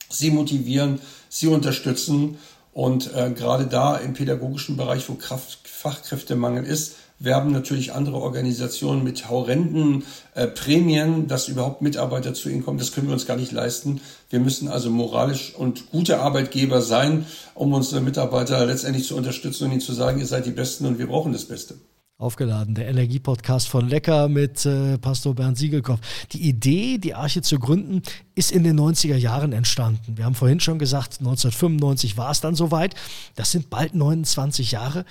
sie 0.09 0.31
motivieren, 0.31 1.01
sie 1.27 1.47
unterstützen. 1.47 2.37
Und 2.73 3.13
äh, 3.13 3.31
gerade 3.31 3.67
da 3.67 3.97
im 3.97 4.13
pädagogischen 4.13 4.77
Bereich, 4.77 5.09
wo 5.09 5.15
Kraft, 5.15 5.67
Fachkräftemangel 5.67 6.63
ist, 6.65 6.95
werben 7.23 7.51
natürlich 7.51 7.93
andere 7.93 8.17
Organisationen 8.17 9.03
mit 9.03 9.29
horrenden 9.29 10.03
äh, 10.33 10.47
Prämien, 10.47 11.27
dass 11.27 11.47
überhaupt 11.47 11.81
Mitarbeiter 11.81 12.33
zu 12.33 12.49
ihnen 12.49 12.63
kommen. 12.63 12.77
Das 12.77 12.91
können 12.91 13.07
wir 13.07 13.13
uns 13.13 13.27
gar 13.27 13.37
nicht 13.37 13.51
leisten. 13.51 14.01
Wir 14.29 14.39
müssen 14.39 14.67
also 14.67 14.89
moralisch 14.89 15.53
und 15.55 15.91
gute 15.91 16.19
Arbeitgeber 16.19 16.81
sein, 16.81 17.25
um 17.53 17.73
unsere 17.73 18.01
Mitarbeiter 18.01 18.65
letztendlich 18.65 19.05
zu 19.05 19.15
unterstützen 19.15 19.65
und 19.65 19.71
ihnen 19.71 19.81
zu 19.81 19.93
sagen, 19.93 20.19
ihr 20.19 20.25
seid 20.25 20.45
die 20.45 20.51
Besten 20.51 20.85
und 20.85 20.99
wir 20.99 21.07
brauchen 21.07 21.33
das 21.33 21.45
Beste. 21.45 21.75
Aufgeladen, 22.21 22.75
der 22.75 22.87
Energiepodcast 22.87 23.67
von 23.67 23.89
Lecker 23.89 24.29
mit 24.29 24.63
äh, 24.67 24.99
Pastor 24.99 25.33
Bernd 25.33 25.57
Siegelkopf. 25.57 26.01
Die 26.31 26.47
Idee, 26.47 26.99
die 26.99 27.15
Arche 27.15 27.41
zu 27.41 27.57
gründen, 27.57 28.03
ist 28.35 28.51
in 28.51 28.63
den 28.63 28.79
90er 28.79 29.15
Jahren 29.15 29.53
entstanden. 29.53 30.17
Wir 30.17 30.25
haben 30.25 30.35
vorhin 30.35 30.59
schon 30.59 30.77
gesagt, 30.77 31.17
1995 31.19 32.17
war 32.17 32.29
es 32.29 32.39
dann 32.39 32.53
soweit. 32.53 32.93
Das 33.33 33.51
sind 33.51 33.71
bald 33.71 33.95
29 33.95 34.71
Jahre. 34.71 35.03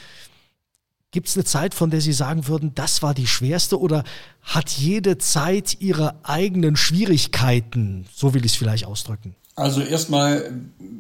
Gibt 1.13 1.27
es 1.27 1.37
eine 1.37 1.45
Zeit, 1.45 1.75
von 1.75 1.91
der 1.91 2.01
Sie 2.01 2.13
sagen 2.13 2.47
würden, 2.47 2.71
das 2.77 3.03
war 3.03 3.15
die 3.15 3.27
schwerste 3.27 3.81
oder 3.81 4.05
hat 4.43 4.71
jede 4.71 5.19
Zeit 5.19 5.79
ihre 5.81 6.25
eigenen 6.25 6.77
Schwierigkeiten? 6.77 8.07
So 8.15 8.33
will 8.33 8.45
ich 8.45 8.53
es 8.53 8.59
vielleicht 8.59 8.87
ausdrücken. 8.87 9.35
Also 9.57 9.81
erstmal 9.83 10.53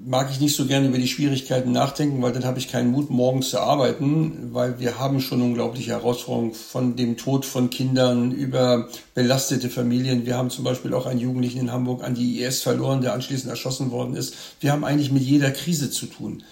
mag 0.04 0.28
ich 0.32 0.40
nicht 0.40 0.56
so 0.56 0.66
gerne 0.66 0.88
über 0.88 0.98
die 0.98 1.06
Schwierigkeiten 1.06 1.70
nachdenken, 1.70 2.20
weil 2.22 2.32
dann 2.32 2.44
habe 2.44 2.58
ich 2.58 2.68
keinen 2.68 2.90
Mut, 2.90 3.08
morgen 3.08 3.42
zu 3.42 3.60
arbeiten, 3.60 4.52
weil 4.52 4.80
wir 4.80 4.98
haben 4.98 5.20
schon 5.20 5.40
unglaubliche 5.40 5.92
Herausforderungen 5.92 6.54
von 6.54 6.96
dem 6.96 7.16
Tod 7.16 7.46
von 7.46 7.70
Kindern 7.70 8.32
über 8.32 8.88
belastete 9.14 9.70
Familien. 9.70 10.26
Wir 10.26 10.36
haben 10.36 10.50
zum 10.50 10.64
Beispiel 10.64 10.92
auch 10.92 11.06
einen 11.06 11.20
Jugendlichen 11.20 11.60
in 11.60 11.72
Hamburg 11.72 12.02
an 12.02 12.16
die 12.16 12.42
IS 12.42 12.62
verloren, 12.62 13.00
der 13.00 13.14
anschließend 13.14 13.48
erschossen 13.48 13.92
worden 13.92 14.16
ist. 14.16 14.34
Wir 14.58 14.72
haben 14.72 14.84
eigentlich 14.84 15.12
mit 15.12 15.22
jeder 15.22 15.52
Krise 15.52 15.88
zu 15.90 16.06
tun. 16.06 16.42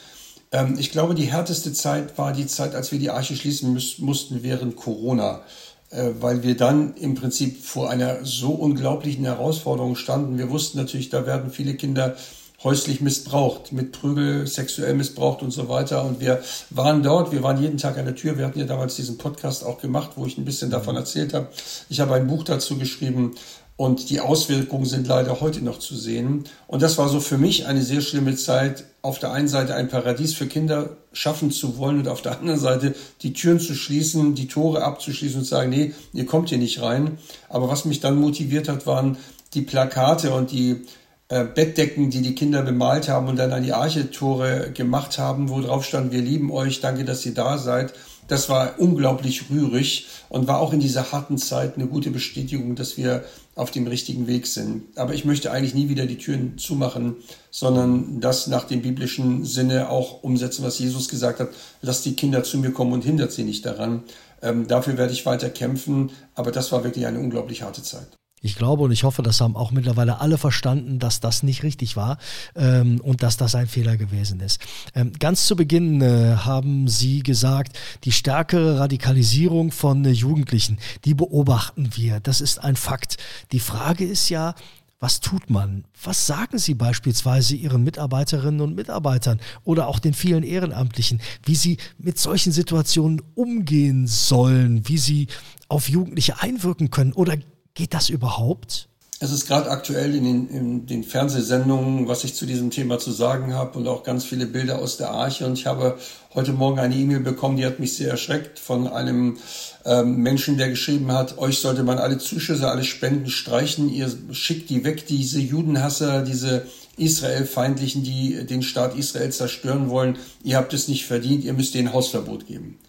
Ähm, 0.52 0.76
ich 0.78 0.90
glaube, 0.90 1.14
die 1.14 1.31
härteste 1.31 1.73
Zeit 1.73 2.19
war 2.19 2.33
die 2.33 2.47
Zeit, 2.47 2.75
als 2.75 2.93
wir 2.93 2.99
die 2.99 3.11
Arche 3.11 3.37
schließen 3.37 3.73
müß, 3.73 3.99
mussten 3.99 4.43
während 4.43 4.76
Corona, 4.76 5.43
äh, 5.90 6.11
weil 6.21 6.43
wir 6.43 6.57
dann 6.57 6.95
im 6.95 7.14
Prinzip 7.14 7.62
vor 7.64 7.90
einer 7.90 8.25
so 8.25 8.50
unglaublichen 8.50 9.25
Herausforderung 9.25 9.97
standen. 9.97 10.38
Wir 10.38 10.50
wussten 10.50 10.78
natürlich, 10.78 11.11
da 11.11 11.26
werden 11.26 11.50
viele 11.50 11.75
Kinder 11.75 12.17
häuslich 12.64 13.00
missbraucht, 13.00 13.71
mit 13.71 13.93
Prügel, 13.93 14.47
sexuell 14.47 14.95
missbraucht 14.95 15.43
und 15.43 15.52
so 15.52 15.69
weiter. 15.69 16.05
Und 16.05 16.21
wir 16.21 16.43
waren 16.71 17.02
dort, 17.02 17.31
wir 17.31 17.43
waren 17.43 17.62
jeden 17.62 17.78
Tag 17.78 17.99
an 17.99 18.07
der 18.07 18.17
Tür. 18.17 18.37
Wir 18.37 18.47
hatten 18.47 18.59
ja 18.59 18.67
damals 18.67 18.97
diesen 18.97 19.17
Podcast 19.17 19.64
auch 19.64 19.81
gemacht, 19.81 20.12
wo 20.17 20.26
ich 20.26 20.38
ein 20.38 20.45
bisschen 20.45 20.71
davon 20.71 20.97
erzählt 20.97 21.34
habe. 21.34 21.49
Ich 21.89 22.00
habe 22.00 22.15
ein 22.15 22.26
Buch 22.26 22.43
dazu 22.43 22.76
geschrieben 22.76 23.37
und 23.78 24.10
die 24.10 24.19
Auswirkungen 24.19 24.86
sind 24.86 25.06
leider 25.06 25.41
heute 25.41 25.64
noch 25.64 25.78
zu 25.78 25.95
sehen. 25.95 26.43
Und 26.67 26.82
das 26.82 26.99
war 26.99 27.08
so 27.08 27.21
für 27.21 27.38
mich 27.38 27.67
eine 27.67 27.80
sehr 27.80 28.00
schlimme 28.00 28.34
Zeit, 28.34 28.84
auf 29.02 29.21
der 29.21 29.30
einen 29.30 29.47
Seite 29.47 29.76
ein 29.76 29.88
Paradies 29.88 30.34
für 30.34 30.49
Kinder 30.49 30.97
schaffen 31.12 31.52
zu 31.52 31.78
wollen 31.78 32.00
und 32.00 32.08
auf 32.08 32.21
der 32.21 32.41
anderen 32.41 32.58
Seite 32.58 32.97
die 33.23 33.32
Türen 33.34 33.60
zu 33.60 33.76
schließen, 33.76 34.34
die 34.34 34.49
Tore 34.49 34.82
abzuschließen 34.82 35.38
und 35.38 35.45
zu 35.45 35.50
sagen, 35.50 35.71
nee, 35.71 35.95
ihr 36.12 36.26
kommt 36.26 36.49
hier 36.49 36.58
nicht 36.58 36.82
rein. 36.82 37.19
Aber 37.49 37.69
was 37.69 37.84
mich 37.84 38.00
dann 38.00 38.17
motiviert 38.17 38.69
hat, 38.69 38.84
waren 38.84 39.17
die 39.54 39.62
Plakate 39.62 40.34
und 40.34 40.50
die 40.50 40.84
äh, 41.28 41.45
Bettdecken, 41.45 42.10
die 42.10 42.21
die 42.21 42.34
Kinder 42.34 42.62
bemalt 42.62 43.08
haben 43.08 43.28
und 43.28 43.36
dann 43.36 43.52
an 43.52 43.62
die 43.62 43.75
Architore 43.75 44.73
gemacht 44.75 45.19
haben, 45.19 45.50
wo 45.50 45.60
drauf 45.60 45.84
stand, 45.84 46.10
wir 46.10 46.21
lieben 46.21 46.50
euch, 46.50 46.80
danke, 46.80 47.04
dass 47.04 47.25
ihr 47.25 47.34
da 47.34 47.58
seid. 47.58 47.95
Das 48.26 48.50
war 48.50 48.75
unglaublich 48.78 49.45
rührig 49.50 50.06
und 50.28 50.49
war 50.49 50.60
auch 50.60 50.73
in 50.75 50.80
dieser 50.80 51.12
harten 51.12 51.38
Zeit 51.38 51.76
eine 51.76 51.86
gute 51.86 52.10
Bestätigung, 52.10 52.75
dass 52.75 52.99
wir 52.99 53.25
auf 53.58 53.71
dem 53.71 53.86
richtigen 53.86 54.26
Weg 54.26 54.47
sind. 54.47 54.84
Aber 54.97 55.14
ich 55.14 55.25
möchte 55.25 55.50
eigentlich 55.50 55.75
nie 55.75 55.88
wieder 55.88 56.06
die 56.06 56.18
Türen 56.18 56.58
zumachen, 56.58 57.16
sondern 57.50 58.21
das 58.21 58.47
nach 58.47 58.64
dem 58.64 58.82
biblischen 58.82 59.44
Sinne 59.44 59.90
auch 59.90 60.23
umsetzen, 60.23 60.64
was 60.64 60.78
Jesus 60.78 61.08
gesagt 61.08 61.40
hat. 61.40 61.49
Lasst 61.82 62.04
die 62.06 62.14
Kinder 62.14 62.44
zu 62.44 62.58
mir 62.58 62.73
kommen 62.73 62.92
und 62.92 63.04
hindert 63.04 63.32
sie 63.32 63.44
nicht 63.44 63.66
daran. 63.66 64.04
Ähm, 64.42 64.68
dafür 64.68 64.97
werde 64.97 65.12
ich 65.12 65.26
weiter 65.26 65.50
kämpfen. 65.50 66.10
Aber 66.34 66.52
das 66.52 66.71
war 66.71 66.84
wirklich 66.84 67.06
eine 67.06 67.18
unglaublich 67.18 67.62
harte 67.62 67.82
Zeit. 67.82 68.08
Ich 68.41 68.57
glaube 68.57 68.85
und 68.85 68.93
ich 68.93 69.05
hoffe, 69.05 69.23
das 69.23 69.41
haben 69.41 69.57
auch 69.57 69.73
mittlerweile 69.73 70.21
alle 70.21 70.39
verstanden, 70.39 70.99
dass 70.99 71.21
das 71.21 71.43
nicht 71.43 71.63
richtig 71.63 71.97
war 71.97 72.19
ähm, 72.55 73.01
und 73.01 73.23
dass 73.23 73.37
das 73.37 73.55
ein 73.55 73.67
Fehler 73.67 73.97
gewesen 73.97 74.41
ist. 74.41 74.61
Ähm, 74.95 75.13
ganz 75.19 75.47
zu 75.47 75.57
Beginn 75.57 76.01
äh, 76.01 76.37
haben 76.37 76.87
Sie 76.89 77.23
gesagt, 77.23 77.79
die 78.05 78.13
stärkere 78.13 78.79
Radikalisierung 78.79 79.73
von 79.73 80.05
äh, 80.05 80.11
Jugendlichen, 80.11 80.79
die 81.05 81.15
beobachten 81.15 81.91
wir. 81.95 82.21
Das 82.21 82.41
ist 82.41 82.63
ein 82.63 82.77
Fakt. 82.77 83.17
Die 83.53 83.61
Frage 83.61 84.05
ist 84.05 84.29
ja, 84.29 84.55
was 85.01 85.21
tut 85.21 85.49
man? 85.49 85.85
Was 86.03 86.27
sagen 86.27 86.59
Sie 86.59 86.75
beispielsweise 86.75 87.55
Ihren 87.55 87.85
Mitarbeiterinnen 87.85 88.61
und 88.61 88.75
Mitarbeitern 88.75 89.41
oder 89.65 89.87
auch 89.87 90.01
den 90.01 90.15
vielen 90.15 90.43
Ehrenamtlichen, 90.43 91.21
wie 91.45 91.55
sie 91.55 91.79
mit 91.99 92.19
solchen 92.19 92.53
Situationen 92.53 93.23
umgehen 93.37 94.09
sollen, 94.09 94.89
wie 94.89 94.99
sie 94.99 95.29
auf 95.69 95.89
Jugendliche 95.89 96.41
einwirken 96.41 96.91
können 96.91 97.13
oder 97.13 97.37
Geht 97.78 97.95
das 97.95 98.08
überhaupt? 98.08 98.88
Es 99.21 99.30
ist 99.30 99.47
gerade 99.47 99.71
aktuell 99.71 100.12
in 100.17 100.25
den, 100.25 100.49
in 100.49 100.86
den, 100.86 101.04
Fernsehsendungen, 101.04 102.08
was 102.08 102.25
ich 102.25 102.34
zu 102.34 102.45
diesem 102.45 102.73
Thema 102.73 102.99
zu 102.99 103.12
sagen 103.12 103.54
habe 103.54 103.78
und 103.78 103.86
auch 103.86 104.02
ganz 104.02 104.25
viele 104.25 104.47
Bilder 104.47 104.80
aus 104.80 104.97
der 104.97 105.10
Arche. 105.10 105.47
Und 105.47 105.56
ich 105.56 105.67
habe 105.67 105.97
heute 106.34 106.52
Morgen 106.52 106.80
eine 106.80 106.97
E-Mail 106.97 107.21
bekommen, 107.21 107.56
die 107.56 107.64
hat 107.64 107.78
mich 107.78 107.97
sehr 107.97 108.10
erschreckt 108.10 108.58
von 108.58 108.88
einem 108.88 109.36
ähm, 109.84 110.17
Menschen, 110.17 110.58
der 110.58 110.71
geschrieben 110.71 111.12
hat, 111.12 111.38
euch 111.38 111.60
sollte 111.60 111.84
man 111.84 111.99
alle 111.99 112.19
Zuschüsse, 112.19 112.69
alle 112.69 112.82
Spenden 112.82 113.30
streichen. 113.30 113.88
Ihr 113.88 114.12
schickt 114.32 114.71
die 114.71 114.82
weg, 114.82 115.06
diese 115.06 115.38
Judenhasser, 115.38 116.23
diese 116.23 116.67
Israelfeindlichen, 116.97 118.02
die 118.02 118.45
den 118.45 118.64
Staat 118.64 118.97
Israel 118.97 119.30
zerstören 119.30 119.88
wollen. 119.88 120.19
Ihr 120.43 120.56
habt 120.56 120.75
es 120.75 120.88
nicht 120.88 121.06
verdient, 121.06 121.45
ihr 121.45 121.52
müsst 121.52 121.75
denen 121.75 121.93
Hausverbot 121.93 122.49
geben. 122.49 122.80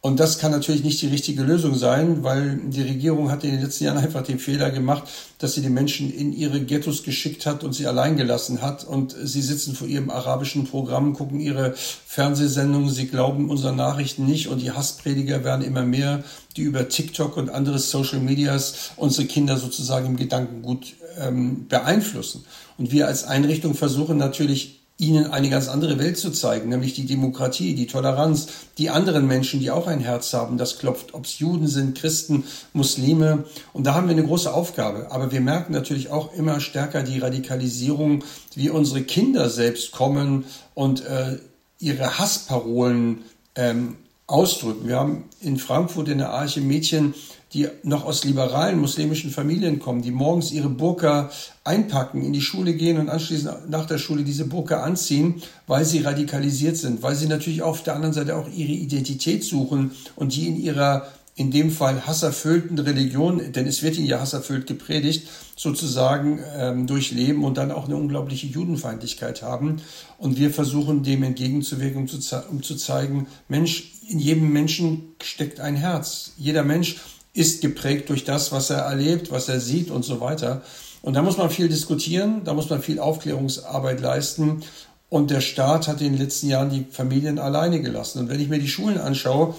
Und 0.00 0.20
das 0.20 0.38
kann 0.38 0.52
natürlich 0.52 0.84
nicht 0.84 1.02
die 1.02 1.08
richtige 1.08 1.42
Lösung 1.42 1.74
sein, 1.74 2.22
weil 2.22 2.60
die 2.68 2.82
Regierung 2.82 3.32
hat 3.32 3.42
in 3.42 3.50
den 3.50 3.62
letzten 3.62 3.82
Jahren 3.82 3.98
einfach 3.98 4.22
den 4.22 4.38
Fehler 4.38 4.70
gemacht, 4.70 5.08
dass 5.38 5.54
sie 5.54 5.60
die 5.60 5.70
Menschen 5.70 6.14
in 6.14 6.32
ihre 6.32 6.60
Ghettos 6.60 7.02
geschickt 7.02 7.46
hat 7.46 7.64
und 7.64 7.72
sie 7.72 7.88
allein 7.88 8.16
gelassen 8.16 8.62
hat. 8.62 8.84
Und 8.84 9.16
sie 9.20 9.42
sitzen 9.42 9.74
vor 9.74 9.88
ihrem 9.88 10.10
arabischen 10.10 10.66
Programm, 10.66 11.14
gucken 11.14 11.40
ihre 11.40 11.74
Fernsehsendungen, 11.74 12.90
sie 12.90 13.08
glauben 13.08 13.50
unseren 13.50 13.74
Nachrichten 13.74 14.24
nicht 14.24 14.46
und 14.46 14.62
die 14.62 14.70
Hassprediger 14.70 15.42
werden 15.42 15.64
immer 15.64 15.82
mehr, 15.82 16.22
die 16.56 16.62
über 16.62 16.88
TikTok 16.88 17.36
und 17.36 17.50
andere 17.50 17.80
Social 17.80 18.20
Medias 18.20 18.92
unsere 18.94 19.26
Kinder 19.26 19.56
sozusagen 19.56 20.06
im 20.06 20.16
Gedankengut 20.16 20.94
ähm, 21.18 21.66
beeinflussen. 21.66 22.44
Und 22.76 22.92
wir 22.92 23.08
als 23.08 23.24
Einrichtung 23.24 23.74
versuchen 23.74 24.16
natürlich 24.16 24.77
ihnen 24.98 25.30
eine 25.30 25.48
ganz 25.48 25.68
andere 25.68 25.98
Welt 26.00 26.18
zu 26.18 26.32
zeigen, 26.32 26.68
nämlich 26.68 26.92
die 26.92 27.06
Demokratie, 27.06 27.74
die 27.74 27.86
Toleranz, 27.86 28.48
die 28.78 28.90
anderen 28.90 29.28
Menschen, 29.28 29.60
die 29.60 29.70
auch 29.70 29.86
ein 29.86 30.00
Herz 30.00 30.34
haben, 30.34 30.58
das 30.58 30.78
klopft, 30.78 31.14
ob 31.14 31.24
es 31.24 31.38
Juden 31.38 31.68
sind, 31.68 31.96
Christen, 31.96 32.42
Muslime. 32.72 33.44
Und 33.72 33.86
da 33.86 33.94
haben 33.94 34.08
wir 34.08 34.16
eine 34.16 34.26
große 34.26 34.52
Aufgabe. 34.52 35.12
Aber 35.12 35.30
wir 35.30 35.40
merken 35.40 35.72
natürlich 35.72 36.10
auch 36.10 36.34
immer 36.34 36.58
stärker 36.58 37.04
die 37.04 37.20
Radikalisierung, 37.20 38.24
wie 38.56 38.70
unsere 38.70 39.02
Kinder 39.02 39.48
selbst 39.48 39.92
kommen 39.92 40.44
und 40.74 41.06
äh, 41.06 41.38
ihre 41.78 42.18
Hassparolen 42.18 43.18
ähm, 43.54 43.98
ausdrücken. 44.26 44.88
Wir 44.88 44.96
haben 44.96 45.24
in 45.40 45.58
Frankfurt 45.58 46.08
in 46.08 46.18
der 46.18 46.30
Arche 46.30 46.60
Mädchen, 46.60 47.14
die 47.52 47.68
noch 47.82 48.04
aus 48.04 48.24
liberalen 48.24 48.78
muslimischen 48.78 49.30
Familien 49.30 49.78
kommen, 49.78 50.02
die 50.02 50.10
morgens 50.10 50.52
ihre 50.52 50.68
Burka 50.68 51.30
einpacken, 51.64 52.22
in 52.22 52.32
die 52.32 52.40
Schule 52.40 52.74
gehen 52.74 52.98
und 52.98 53.08
anschließend 53.08 53.70
nach 53.70 53.86
der 53.86 53.98
Schule 53.98 54.22
diese 54.22 54.46
Burka 54.46 54.82
anziehen, 54.82 55.42
weil 55.66 55.84
sie 55.84 56.00
radikalisiert 56.00 56.76
sind, 56.76 57.02
weil 57.02 57.14
sie 57.14 57.26
natürlich 57.26 57.62
auf 57.62 57.82
der 57.82 57.94
anderen 57.94 58.14
Seite 58.14 58.36
auch 58.36 58.48
ihre 58.48 58.72
Identität 58.72 59.44
suchen 59.44 59.92
und 60.16 60.34
die 60.34 60.48
in 60.48 60.60
ihrer 60.60 61.08
in 61.38 61.52
dem 61.52 61.70
Fall 61.70 62.04
hasserfüllten 62.04 62.80
Religion, 62.80 63.52
denn 63.52 63.66
es 63.68 63.84
wird 63.84 63.96
ihnen 63.96 64.08
ja 64.08 64.18
hasserfüllt 64.18 64.66
gepredigt, 64.66 65.28
sozusagen 65.54 66.40
ähm, 66.56 66.88
durchleben 66.88 67.44
und 67.44 67.56
dann 67.56 67.70
auch 67.70 67.84
eine 67.84 67.96
unglaubliche 67.96 68.48
Judenfeindlichkeit 68.48 69.42
haben. 69.42 69.76
Und 70.18 70.36
wir 70.36 70.50
versuchen 70.50 71.04
dem 71.04 71.22
entgegenzuwirken, 71.22 72.02
um 72.02 72.08
zu, 72.08 72.18
um 72.50 72.64
zu 72.64 72.74
zeigen, 72.74 73.28
Mensch, 73.46 73.92
in 74.08 74.18
jedem 74.18 74.52
Menschen 74.52 75.14
steckt 75.22 75.60
ein 75.60 75.76
Herz. 75.76 76.32
Jeder 76.38 76.64
Mensch 76.64 76.96
ist 77.34 77.60
geprägt 77.60 78.08
durch 78.08 78.24
das, 78.24 78.52
was 78.52 78.70
er 78.70 78.78
erlebt, 78.78 79.30
was 79.30 79.48
er 79.48 79.60
sieht 79.60 79.90
und 79.90 80.04
so 80.04 80.20
weiter. 80.20 80.62
Und 81.02 81.14
da 81.14 81.22
muss 81.22 81.36
man 81.36 81.50
viel 81.50 81.68
diskutieren, 81.68 82.42
da 82.44 82.54
muss 82.54 82.70
man 82.70 82.82
viel 82.82 82.98
Aufklärungsarbeit 82.98 84.00
leisten. 84.00 84.62
Und 85.10 85.30
der 85.30 85.40
Staat 85.40 85.88
hat 85.88 86.00
in 86.00 86.12
den 86.12 86.20
letzten 86.20 86.48
Jahren 86.48 86.70
die 86.70 86.84
Familien 86.90 87.38
alleine 87.38 87.80
gelassen. 87.80 88.20
Und 88.20 88.28
wenn 88.28 88.40
ich 88.40 88.48
mir 88.48 88.58
die 88.58 88.68
Schulen 88.68 88.98
anschaue, 88.98 89.54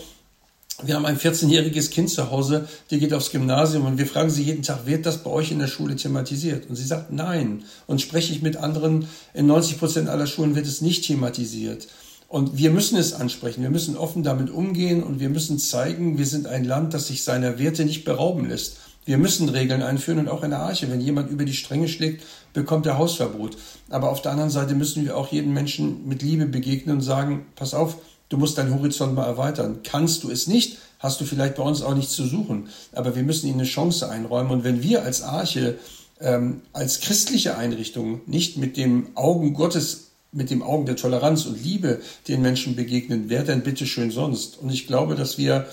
wir 0.83 0.95
haben 0.95 1.05
ein 1.05 1.17
14-jähriges 1.17 1.89
Kind 1.89 2.09
zu 2.09 2.31
Hause, 2.31 2.67
die 2.89 2.99
geht 2.99 3.13
aufs 3.13 3.31
Gymnasium 3.31 3.85
und 3.85 3.97
wir 3.97 4.05
fragen 4.05 4.29
sie 4.29 4.43
jeden 4.43 4.63
Tag, 4.63 4.85
wird 4.85 5.05
das 5.05 5.23
bei 5.23 5.29
euch 5.29 5.51
in 5.51 5.59
der 5.59 5.67
Schule 5.67 5.95
thematisiert? 5.95 6.69
Und 6.69 6.75
sie 6.75 6.85
sagt 6.85 7.11
nein. 7.11 7.63
Und 7.85 8.01
spreche 8.01 8.31
ich 8.31 8.41
mit 8.41 8.57
anderen, 8.57 9.07
in 9.33 9.47
90 9.47 9.79
Prozent 9.79 10.09
aller 10.09 10.27
Schulen 10.27 10.55
wird 10.55 10.67
es 10.67 10.81
nicht 10.81 11.05
thematisiert. 11.05 11.87
Und 12.29 12.57
wir 12.57 12.71
müssen 12.71 12.97
es 12.97 13.13
ansprechen, 13.13 13.63
wir 13.63 13.71
müssen 13.71 13.97
offen 13.97 14.23
damit 14.23 14.49
umgehen 14.51 15.03
und 15.03 15.19
wir 15.19 15.29
müssen 15.29 15.59
zeigen, 15.59 16.17
wir 16.17 16.27
sind 16.27 16.47
ein 16.47 16.63
Land, 16.63 16.93
das 16.93 17.07
sich 17.07 17.23
seiner 17.23 17.59
Werte 17.59 17.83
nicht 17.83 18.05
berauben 18.05 18.47
lässt. 18.47 18.77
Wir 19.03 19.17
müssen 19.17 19.49
Regeln 19.49 19.81
einführen 19.81 20.19
und 20.19 20.29
auch 20.29 20.43
in 20.43 20.51
der 20.51 20.59
Arche. 20.59 20.91
Wenn 20.91 21.01
jemand 21.01 21.31
über 21.31 21.43
die 21.43 21.55
Stränge 21.55 21.87
schlägt, 21.87 22.23
bekommt 22.53 22.85
er 22.85 22.99
Hausverbot. 22.99 23.57
Aber 23.89 24.11
auf 24.11 24.21
der 24.21 24.31
anderen 24.31 24.51
Seite 24.51 24.75
müssen 24.75 25.03
wir 25.03 25.17
auch 25.17 25.31
jedem 25.31 25.53
Menschen 25.53 26.07
mit 26.07 26.21
Liebe 26.21 26.45
begegnen 26.45 26.97
und 26.97 27.01
sagen, 27.01 27.47
pass 27.55 27.73
auf, 27.73 27.97
Du 28.29 28.37
musst 28.37 28.59
deinen 28.59 28.73
Horizont 28.73 29.15
mal 29.15 29.25
erweitern. 29.25 29.79
Kannst 29.83 30.23
du 30.23 30.29
es 30.29 30.45
nicht, 30.45 30.77
hast 30.99 31.19
du 31.19 31.25
vielleicht 31.25 31.55
bei 31.55 31.63
uns 31.63 31.81
auch 31.81 31.95
nichts 31.95 32.13
zu 32.13 32.25
suchen. 32.25 32.69
Aber 32.93 33.15
wir 33.15 33.23
müssen 33.23 33.47
ihnen 33.47 33.59
eine 33.59 33.67
Chance 33.67 34.07
einräumen. 34.07 34.51
Und 34.51 34.63
wenn 34.63 34.83
wir 34.83 35.03
als 35.03 35.23
Arche, 35.23 35.79
ähm, 36.21 36.61
als 36.71 36.99
christliche 36.99 37.57
Einrichtung 37.57 38.21
nicht 38.27 38.57
mit 38.57 38.77
dem 38.77 39.07
Augen 39.15 39.55
Gottes, 39.55 40.08
mit 40.31 40.49
dem 40.49 40.61
Augen 40.61 40.85
der 40.85 40.95
Toleranz 40.95 41.45
und 41.45 41.63
Liebe 41.63 42.01
den 42.27 42.41
Menschen 42.41 42.75
begegnen, 42.75 43.25
wer 43.27 43.43
denn 43.43 43.63
bitte 43.63 43.85
schön 43.85 44.11
sonst? 44.11 44.57
Und 44.57 44.69
ich 44.71 44.87
glaube, 44.87 45.15
dass 45.15 45.37
wir 45.37 45.67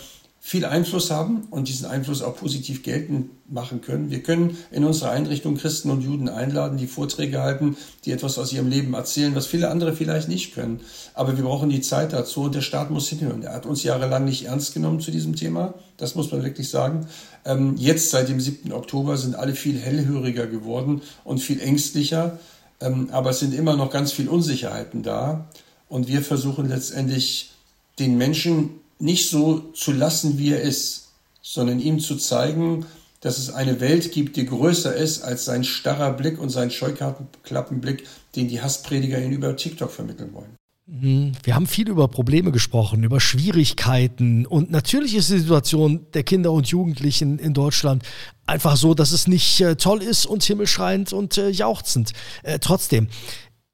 viel 0.46 0.64
Einfluss 0.64 1.10
haben 1.10 1.48
und 1.50 1.66
diesen 1.66 1.86
Einfluss 1.86 2.22
auch 2.22 2.36
positiv 2.36 2.84
geltend 2.84 3.30
machen 3.50 3.80
können. 3.80 4.12
Wir 4.12 4.22
können 4.22 4.56
in 4.70 4.84
unserer 4.84 5.10
Einrichtung 5.10 5.56
Christen 5.56 5.90
und 5.90 6.02
Juden 6.02 6.28
einladen, 6.28 6.78
die 6.78 6.86
Vorträge 6.86 7.42
halten, 7.42 7.76
die 8.04 8.12
etwas 8.12 8.38
aus 8.38 8.52
ihrem 8.52 8.68
Leben 8.68 8.94
erzählen, 8.94 9.34
was 9.34 9.48
viele 9.48 9.70
andere 9.70 9.92
vielleicht 9.92 10.28
nicht 10.28 10.54
können. 10.54 10.82
Aber 11.14 11.36
wir 11.36 11.42
brauchen 11.42 11.68
die 11.68 11.80
Zeit 11.80 12.12
dazu 12.12 12.42
und 12.42 12.54
der 12.54 12.60
Staat 12.60 12.92
muss 12.92 13.08
hinhören. 13.08 13.42
Er 13.42 13.54
hat 13.54 13.66
uns 13.66 13.82
jahrelang 13.82 14.24
nicht 14.24 14.44
ernst 14.44 14.72
genommen 14.72 15.00
zu 15.00 15.10
diesem 15.10 15.34
Thema. 15.34 15.74
Das 15.96 16.14
muss 16.14 16.30
man 16.30 16.44
wirklich 16.44 16.68
sagen. 16.68 17.08
Ähm, 17.44 17.74
jetzt, 17.76 18.10
seit 18.10 18.28
dem 18.28 18.38
7. 18.38 18.70
Oktober, 18.72 19.16
sind 19.16 19.34
alle 19.34 19.56
viel 19.56 19.80
hellhöriger 19.80 20.46
geworden 20.46 21.02
und 21.24 21.38
viel 21.38 21.60
ängstlicher. 21.60 22.38
Ähm, 22.80 23.08
aber 23.12 23.30
es 23.30 23.40
sind 23.40 23.54
immer 23.54 23.76
noch 23.76 23.90
ganz 23.90 24.12
viele 24.12 24.30
Unsicherheiten 24.30 25.02
da. 25.02 25.48
Und 25.88 26.08
wir 26.08 26.22
versuchen 26.22 26.68
letztendlich 26.68 27.52
den 27.98 28.18
Menschen 28.18 28.80
nicht 28.98 29.28
so 29.30 29.60
zu 29.72 29.92
lassen, 29.92 30.38
wie 30.38 30.52
er 30.52 30.60
ist, 30.60 31.08
sondern 31.42 31.80
ihm 31.80 32.00
zu 32.00 32.16
zeigen, 32.16 32.86
dass 33.20 33.38
es 33.38 33.50
eine 33.50 33.80
Welt 33.80 34.12
gibt, 34.12 34.36
die 34.36 34.46
größer 34.46 34.94
ist 34.94 35.22
als 35.22 35.44
sein 35.44 35.64
starrer 35.64 36.12
Blick 36.12 36.38
und 36.38 36.50
sein 36.50 36.70
Scheuklappenblick, 36.70 38.04
den 38.34 38.48
die 38.48 38.60
Hassprediger 38.60 39.24
über 39.24 39.56
TikTok 39.56 39.90
vermitteln 39.90 40.32
wollen. 40.32 40.56
Mhm. 40.86 41.32
Wir 41.42 41.56
haben 41.56 41.66
viel 41.66 41.88
über 41.88 42.06
Probleme 42.06 42.52
gesprochen, 42.52 43.02
über 43.02 43.18
Schwierigkeiten 43.18 44.46
und 44.46 44.70
natürlich 44.70 45.16
ist 45.16 45.30
die 45.30 45.38
Situation 45.38 46.06
der 46.14 46.22
Kinder 46.22 46.52
und 46.52 46.68
Jugendlichen 46.68 47.40
in 47.40 47.54
Deutschland 47.54 48.04
einfach 48.46 48.76
so, 48.76 48.94
dass 48.94 49.12
es 49.12 49.26
nicht 49.26 49.60
äh, 49.60 49.76
toll 49.76 50.02
ist 50.02 50.26
und 50.26 50.44
himmelschreiend 50.44 51.12
und 51.12 51.38
äh, 51.38 51.48
jauchzend. 51.48 52.12
Äh, 52.42 52.58
trotzdem, 52.58 53.08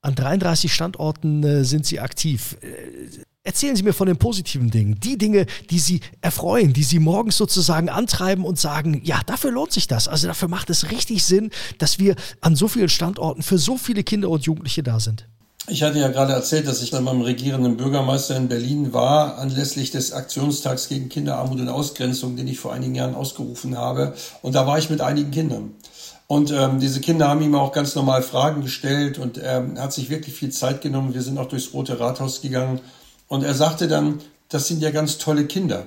an 0.01 0.15
33 0.15 0.73
Standorten 0.73 1.43
äh, 1.45 1.65
sind 1.65 1.87
sie 1.87 2.01
aktiv. 2.01 2.57
Äh, 2.61 3.23
Erzählen 3.45 3.75
Sie 3.75 3.83
mir 3.83 3.93
von 3.93 4.07
den 4.07 4.19
positiven 4.19 4.71
Dingen, 4.71 5.01
die 5.01 5.19
Dinge, 5.19 5.47
die 5.69 5.81
Sie 5.81 6.01
erfreuen, 6.21 6.73
die 6.73 6.85
Sie 6.85 7.01
morgens 7.01 7.37
sozusagen 7.37 7.89
antreiben 7.89 8.45
und 8.45 8.57
sagen, 8.57 9.01
ja, 9.03 9.21
dafür 9.27 9.51
lohnt 9.51 9.73
sich 9.73 9.89
das. 9.89 10.07
Also 10.07 10.29
dafür 10.29 10.47
macht 10.47 10.71
es 10.71 10.93
richtig 10.93 11.25
Sinn, 11.25 11.51
dass 11.79 11.99
wir 11.99 12.15
an 12.41 12.55
so 12.55 12.69
vielen 12.69 12.89
Standorten 12.89 13.43
für 13.43 13.59
so 13.59 13.77
viele 13.77 14.05
Kinder 14.05 14.29
und 14.29 14.45
Jugendliche 14.45 14.85
da 14.85 15.01
sind. 15.01 15.27
Ich 15.69 15.85
hatte 15.85 16.01
ja 16.01 16.09
gerade 16.09 16.33
erzählt, 16.33 16.67
dass 16.67 16.83
ich 16.83 16.91
dann 16.91 17.05
beim 17.05 17.21
regierenden 17.21 17.77
Bürgermeister 17.77 18.37
in 18.37 18.49
Berlin 18.49 18.93
war, 18.93 19.39
anlässlich 19.39 19.93
des 19.93 20.13
Aktionstags 20.13 20.89
gegen 20.89 21.09
Kinderarmut 21.09 21.61
und 21.61 21.69
Ausgrenzung, 21.69 22.35
den 22.35 22.49
ich 22.49 22.59
vor 22.59 22.73
einigen 22.73 22.97
Jahren 22.97 23.15
ausgerufen 23.15 23.79
habe. 23.79 24.15
Und 24.43 24.57
da 24.57 24.67
war 24.67 24.79
ich 24.79 24.91
mit 24.91 25.01
einigen 25.01 25.31
Kindern. 25.31 25.77
Und 26.27 26.51
ähm, 26.51 26.81
diese 26.81 27.01
Kinder 27.01 27.29
haben 27.29 27.43
ihm 27.43 27.55
auch 27.55 27.73
ganz 27.73 27.95
normal 27.95 28.23
Fragen 28.23 28.63
gestellt 28.63 29.19
und 29.19 29.39
er 29.39 29.59
ähm, 29.59 29.79
hat 29.79 29.93
sich 29.93 30.11
wirklich 30.11 30.35
viel 30.35 30.51
Zeit 30.51 30.81
genommen. 30.81 31.15
Wir 31.15 31.23
sind 31.23 31.39
auch 31.39 31.47
durchs 31.47 31.73
Rote 31.73 32.01
Rathaus 32.01 32.41
gegangen 32.41 32.81
und 33.29 33.45
er 33.45 33.55
sagte 33.55 33.87
dann, 33.87 34.21
das 34.49 34.67
sind 34.67 34.83
ja 34.83 34.91
ganz 34.91 35.19
tolle 35.19 35.47
Kinder. 35.47 35.87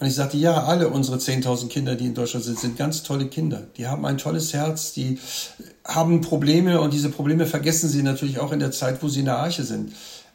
Und 0.00 0.06
ich 0.06 0.14
sagte, 0.14 0.36
ja, 0.36 0.64
alle 0.64 0.88
unsere 0.88 1.16
10.000 1.16 1.68
Kinder, 1.68 1.96
die 1.96 2.06
in 2.06 2.14
Deutschland 2.14 2.44
sind, 2.44 2.58
sind 2.58 2.76
ganz 2.76 3.02
tolle 3.02 3.26
Kinder. 3.26 3.66
Die 3.76 3.88
haben 3.88 4.06
ein 4.06 4.16
tolles 4.16 4.54
Herz, 4.54 4.92
die 4.92 5.18
haben 5.84 6.20
Probleme 6.20 6.80
und 6.80 6.92
diese 6.92 7.08
Probleme 7.08 7.46
vergessen 7.46 7.88
sie 7.88 8.02
natürlich 8.04 8.38
auch 8.38 8.52
in 8.52 8.60
der 8.60 8.70
Zeit, 8.70 9.02
wo 9.02 9.08
sie 9.08 9.20
in 9.20 9.24
der 9.24 9.38
Arche 9.38 9.64
sind. 9.64 9.92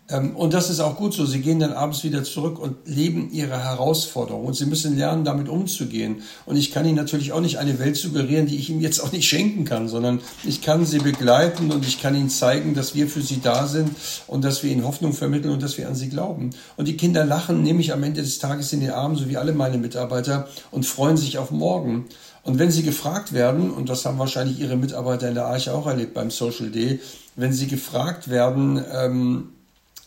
Ähm, 0.09 0.35
und 0.35 0.53
das 0.53 0.69
ist 0.69 0.79
auch 0.79 0.97
gut 0.97 1.13
so. 1.13 1.25
Sie 1.25 1.41
gehen 1.41 1.59
dann 1.59 1.73
abends 1.73 2.03
wieder 2.03 2.23
zurück 2.23 2.59
und 2.59 2.75
leben 2.85 3.29
ihre 3.31 3.63
Herausforderungen. 3.63 4.47
Und 4.47 4.53
sie 4.55 4.65
müssen 4.65 4.97
lernen, 4.97 5.23
damit 5.23 5.47
umzugehen. 5.47 6.23
Und 6.45 6.57
ich 6.57 6.71
kann 6.71 6.85
ihnen 6.85 6.95
natürlich 6.95 7.31
auch 7.31 7.39
nicht 7.39 7.57
eine 7.57 7.79
Welt 7.79 7.95
suggerieren, 7.95 8.45
die 8.45 8.57
ich 8.57 8.69
ihnen 8.69 8.81
jetzt 8.81 8.99
auch 8.99 9.11
nicht 9.11 9.27
schenken 9.27 9.63
kann, 9.63 9.87
sondern 9.87 10.19
ich 10.43 10.61
kann 10.61 10.85
sie 10.85 10.99
begleiten 10.99 11.71
und 11.71 11.87
ich 11.87 12.01
kann 12.01 12.15
ihnen 12.15 12.29
zeigen, 12.29 12.73
dass 12.73 12.95
wir 12.95 13.07
für 13.07 13.21
sie 13.21 13.39
da 13.41 13.67
sind 13.67 13.91
und 14.27 14.43
dass 14.43 14.63
wir 14.63 14.71
ihnen 14.71 14.83
Hoffnung 14.83 15.13
vermitteln 15.13 15.53
und 15.53 15.63
dass 15.63 15.77
wir 15.77 15.87
an 15.87 15.95
sie 15.95 16.09
glauben. 16.09 16.49
Und 16.75 16.87
die 16.87 16.97
Kinder 16.97 17.25
lachen, 17.25 17.63
nehme 17.63 17.79
ich 17.79 17.93
am 17.93 18.03
Ende 18.03 18.21
des 18.21 18.39
Tages 18.39 18.73
in 18.73 18.81
den 18.81 18.91
Arm, 18.91 19.15
so 19.15 19.29
wie 19.29 19.37
alle 19.37 19.53
meine 19.53 19.77
Mitarbeiter, 19.77 20.47
und 20.71 20.85
freuen 20.85 21.17
sich 21.17 21.37
auf 21.37 21.51
morgen. 21.51 22.05
Und 22.43 22.59
wenn 22.59 22.71
sie 22.71 22.83
gefragt 22.83 23.31
werden, 23.31 23.71
und 23.71 23.87
das 23.87 24.03
haben 24.03 24.19
wahrscheinlich 24.19 24.59
ihre 24.59 24.75
Mitarbeiter 24.75 25.29
in 25.29 25.35
der 25.35 25.45
Arche 25.45 25.73
auch 25.73 25.87
erlebt 25.87 26.13
beim 26.13 26.29
Social 26.29 26.69
Day, 26.69 26.99
wenn 27.37 27.53
sie 27.53 27.67
gefragt 27.67 28.29
werden, 28.29 28.83
ähm, 28.93 29.52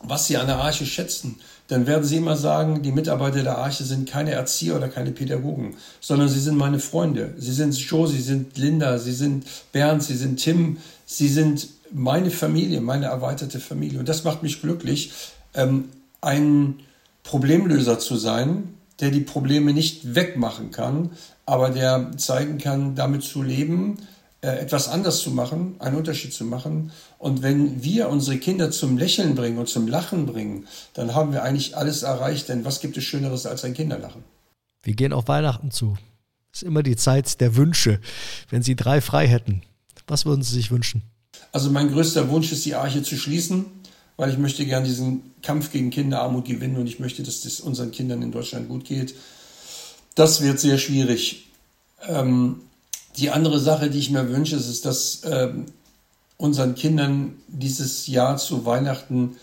was 0.00 0.26
sie 0.26 0.36
an 0.36 0.46
der 0.46 0.58
Arche 0.58 0.86
schätzen, 0.86 1.36
dann 1.68 1.86
werden 1.86 2.04
sie 2.04 2.16
immer 2.16 2.36
sagen, 2.36 2.82
die 2.82 2.92
Mitarbeiter 2.92 3.42
der 3.42 3.58
Arche 3.58 3.84
sind 3.84 4.08
keine 4.08 4.32
Erzieher 4.32 4.76
oder 4.76 4.88
keine 4.88 5.10
Pädagogen, 5.10 5.76
sondern 6.00 6.28
sie 6.28 6.40
sind 6.40 6.56
meine 6.56 6.78
Freunde. 6.78 7.34
Sie 7.38 7.52
sind 7.52 7.74
Joe, 7.76 8.06
sie 8.06 8.20
sind 8.20 8.56
Linda, 8.56 8.98
sie 8.98 9.12
sind 9.12 9.46
Bernd, 9.72 10.02
sie 10.02 10.16
sind 10.16 10.36
Tim, 10.36 10.78
sie 11.06 11.28
sind 11.28 11.68
meine 11.92 12.30
Familie, 12.30 12.80
meine 12.80 13.06
erweiterte 13.06 13.58
Familie. 13.58 13.98
Und 13.98 14.08
das 14.08 14.24
macht 14.24 14.42
mich 14.42 14.60
glücklich, 14.60 15.12
ähm, 15.54 15.86
ein 16.20 16.80
Problemlöser 17.22 17.98
zu 17.98 18.16
sein, 18.16 18.74
der 19.00 19.10
die 19.10 19.20
Probleme 19.20 19.72
nicht 19.72 20.14
wegmachen 20.14 20.70
kann, 20.70 21.10
aber 21.44 21.70
der 21.70 22.12
zeigen 22.16 22.58
kann, 22.58 22.94
damit 22.94 23.22
zu 23.22 23.42
leben, 23.42 23.98
äh, 24.40 24.58
etwas 24.58 24.88
anders 24.88 25.20
zu 25.20 25.30
machen, 25.30 25.76
einen 25.80 25.96
Unterschied 25.96 26.32
zu 26.32 26.44
machen. 26.44 26.92
Und 27.18 27.42
wenn 27.42 27.82
wir 27.82 28.08
unsere 28.08 28.38
Kinder 28.38 28.70
zum 28.70 28.98
Lächeln 28.98 29.34
bringen 29.34 29.58
und 29.58 29.68
zum 29.68 29.88
Lachen 29.88 30.26
bringen, 30.26 30.66
dann 30.94 31.14
haben 31.14 31.32
wir 31.32 31.42
eigentlich 31.42 31.76
alles 31.76 32.02
erreicht. 32.02 32.48
Denn 32.48 32.64
was 32.64 32.80
gibt 32.80 32.96
es 32.96 33.04
Schöneres 33.04 33.46
als 33.46 33.64
ein 33.64 33.74
Kinderlachen? 33.74 34.22
Wir 34.82 34.94
gehen 34.94 35.12
auf 35.12 35.28
Weihnachten 35.28 35.70
zu. 35.70 35.96
Es 36.52 36.62
ist 36.62 36.68
immer 36.68 36.82
die 36.82 36.96
Zeit 36.96 37.40
der 37.40 37.56
Wünsche. 37.56 38.00
Wenn 38.50 38.62
Sie 38.62 38.76
drei 38.76 39.00
frei 39.00 39.26
hätten, 39.26 39.62
was 40.06 40.26
würden 40.26 40.42
Sie 40.42 40.54
sich 40.54 40.70
wünschen? 40.70 41.02
Also 41.52 41.70
mein 41.70 41.90
größter 41.90 42.28
Wunsch 42.28 42.52
ist, 42.52 42.64
die 42.64 42.74
Arche 42.74 43.02
zu 43.02 43.16
schließen, 43.16 43.66
weil 44.16 44.30
ich 44.30 44.38
möchte 44.38 44.64
gern 44.64 44.84
diesen 44.84 45.34
Kampf 45.42 45.72
gegen 45.72 45.90
Kinderarmut 45.90 46.46
gewinnen 46.46 46.76
und 46.76 46.86
ich 46.86 47.00
möchte, 47.00 47.22
dass 47.22 47.44
es 47.44 47.60
unseren 47.60 47.90
Kindern 47.90 48.22
in 48.22 48.32
Deutschland 48.32 48.68
gut 48.68 48.84
geht. 48.84 49.14
Das 50.14 50.42
wird 50.42 50.60
sehr 50.60 50.78
schwierig. 50.78 51.48
Ähm, 52.06 52.60
die 53.16 53.30
andere 53.30 53.58
Sache, 53.58 53.90
die 53.90 53.98
ich 53.98 54.10
mir 54.10 54.28
wünsche, 54.30 54.56
ist, 54.56 54.84
dass 54.84 55.22
ähm, 55.24 55.66
unseren 56.36 56.74
Kindern 56.74 57.34
dieses 57.48 58.06
Jahr 58.06 58.36
zu 58.36 58.66
Weihnachten 58.66 59.36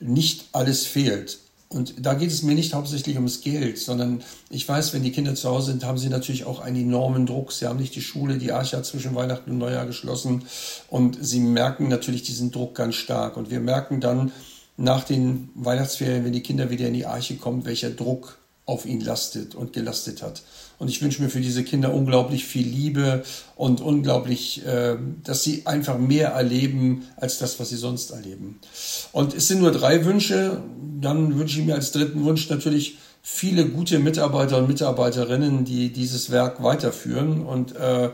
nicht 0.00 0.48
alles 0.52 0.86
fehlt. 0.86 1.38
Und 1.72 2.04
da 2.04 2.14
geht 2.14 2.32
es 2.32 2.42
mir 2.42 2.56
nicht 2.56 2.74
hauptsächlich 2.74 3.14
ums 3.14 3.42
Geld, 3.42 3.78
sondern 3.78 4.24
ich 4.48 4.68
weiß, 4.68 4.92
wenn 4.92 5.04
die 5.04 5.12
Kinder 5.12 5.36
zu 5.36 5.48
Hause 5.48 5.70
sind, 5.70 5.84
haben 5.84 5.98
sie 5.98 6.08
natürlich 6.08 6.44
auch 6.44 6.58
einen 6.58 6.74
enormen 6.74 7.26
Druck. 7.26 7.52
Sie 7.52 7.64
haben 7.64 7.78
nicht 7.78 7.94
die 7.94 8.02
Schule, 8.02 8.38
die 8.38 8.50
Arche 8.50 8.76
hat 8.76 8.86
zwischen 8.86 9.14
Weihnachten 9.14 9.52
und 9.52 9.58
Neujahr 9.58 9.86
geschlossen 9.86 10.42
und 10.88 11.16
sie 11.20 11.38
merken 11.38 11.86
natürlich 11.86 12.24
diesen 12.24 12.50
Druck 12.50 12.74
ganz 12.74 12.96
stark. 12.96 13.36
Und 13.36 13.52
wir 13.52 13.60
merken 13.60 14.00
dann 14.00 14.32
nach 14.76 15.04
den 15.04 15.50
Weihnachtsferien, 15.54 16.24
wenn 16.24 16.32
die 16.32 16.42
Kinder 16.42 16.70
wieder 16.70 16.88
in 16.88 16.94
die 16.94 17.06
Arche 17.06 17.36
kommen, 17.36 17.64
welcher 17.64 17.90
Druck 17.90 18.39
auf 18.66 18.86
ihn 18.86 19.00
lastet 19.00 19.54
und 19.54 19.72
gelastet 19.72 20.22
hat. 20.22 20.42
Und 20.78 20.88
ich 20.88 21.02
wünsche 21.02 21.22
mir 21.22 21.28
für 21.28 21.40
diese 21.40 21.64
Kinder 21.64 21.92
unglaublich 21.92 22.44
viel 22.44 22.66
Liebe 22.66 23.22
und 23.56 23.80
unglaublich, 23.80 24.64
äh, 24.64 24.96
dass 25.24 25.42
sie 25.42 25.66
einfach 25.66 25.98
mehr 25.98 26.28
erleben 26.28 27.04
als 27.16 27.38
das, 27.38 27.60
was 27.60 27.68
sie 27.68 27.76
sonst 27.76 28.10
erleben. 28.10 28.60
Und 29.12 29.34
es 29.34 29.48
sind 29.48 29.60
nur 29.60 29.72
drei 29.72 30.04
Wünsche. 30.04 30.62
Dann 31.00 31.38
wünsche 31.38 31.60
ich 31.60 31.66
mir 31.66 31.74
als 31.74 31.92
dritten 31.92 32.24
Wunsch 32.24 32.48
natürlich 32.48 32.96
viele 33.22 33.66
gute 33.66 33.98
Mitarbeiter 33.98 34.58
und 34.58 34.68
Mitarbeiterinnen, 34.68 35.64
die 35.64 35.92
dieses 35.92 36.30
Werk 36.30 36.62
weiterführen 36.62 37.44
und 37.44 37.76
äh, 37.76 38.10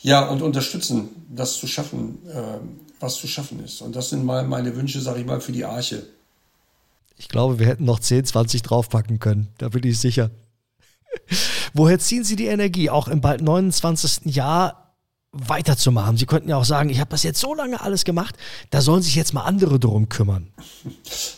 ja 0.00 0.26
und 0.28 0.42
unterstützen, 0.42 1.10
das 1.28 1.58
zu 1.58 1.66
schaffen, 1.66 2.18
äh, 2.28 2.58
was 3.00 3.16
zu 3.16 3.26
schaffen 3.26 3.62
ist. 3.64 3.82
Und 3.82 3.94
das 3.94 4.10
sind 4.10 4.24
mal 4.24 4.44
meine 4.44 4.74
Wünsche, 4.76 5.00
sage 5.00 5.20
ich 5.20 5.26
mal, 5.26 5.40
für 5.40 5.52
die 5.52 5.64
Arche. 5.64 6.04
Ich 7.16 7.28
glaube, 7.28 7.58
wir 7.58 7.66
hätten 7.66 7.84
noch 7.84 8.00
10, 8.00 8.24
20 8.24 8.62
draufpacken 8.62 9.18
können. 9.18 9.48
Da 9.58 9.68
bin 9.68 9.84
ich 9.84 9.98
sicher. 9.98 10.30
Woher 11.74 11.98
ziehen 11.98 12.24
Sie 12.24 12.36
die 12.36 12.46
Energie? 12.46 12.90
Auch 12.90 13.08
im 13.08 13.20
bald 13.20 13.40
29. 13.40 14.34
Jahr 14.34 14.83
weiterzumachen. 15.34 16.16
Sie 16.16 16.26
könnten 16.26 16.48
ja 16.48 16.56
auch 16.56 16.64
sagen, 16.64 16.90
ich 16.90 17.00
habe 17.00 17.10
das 17.10 17.22
jetzt 17.22 17.40
so 17.40 17.54
lange 17.54 17.80
alles 17.80 18.04
gemacht, 18.04 18.36
da 18.70 18.80
sollen 18.80 19.02
sich 19.02 19.16
jetzt 19.16 19.34
mal 19.34 19.42
andere 19.42 19.80
drum 19.80 20.08
kümmern. 20.08 20.48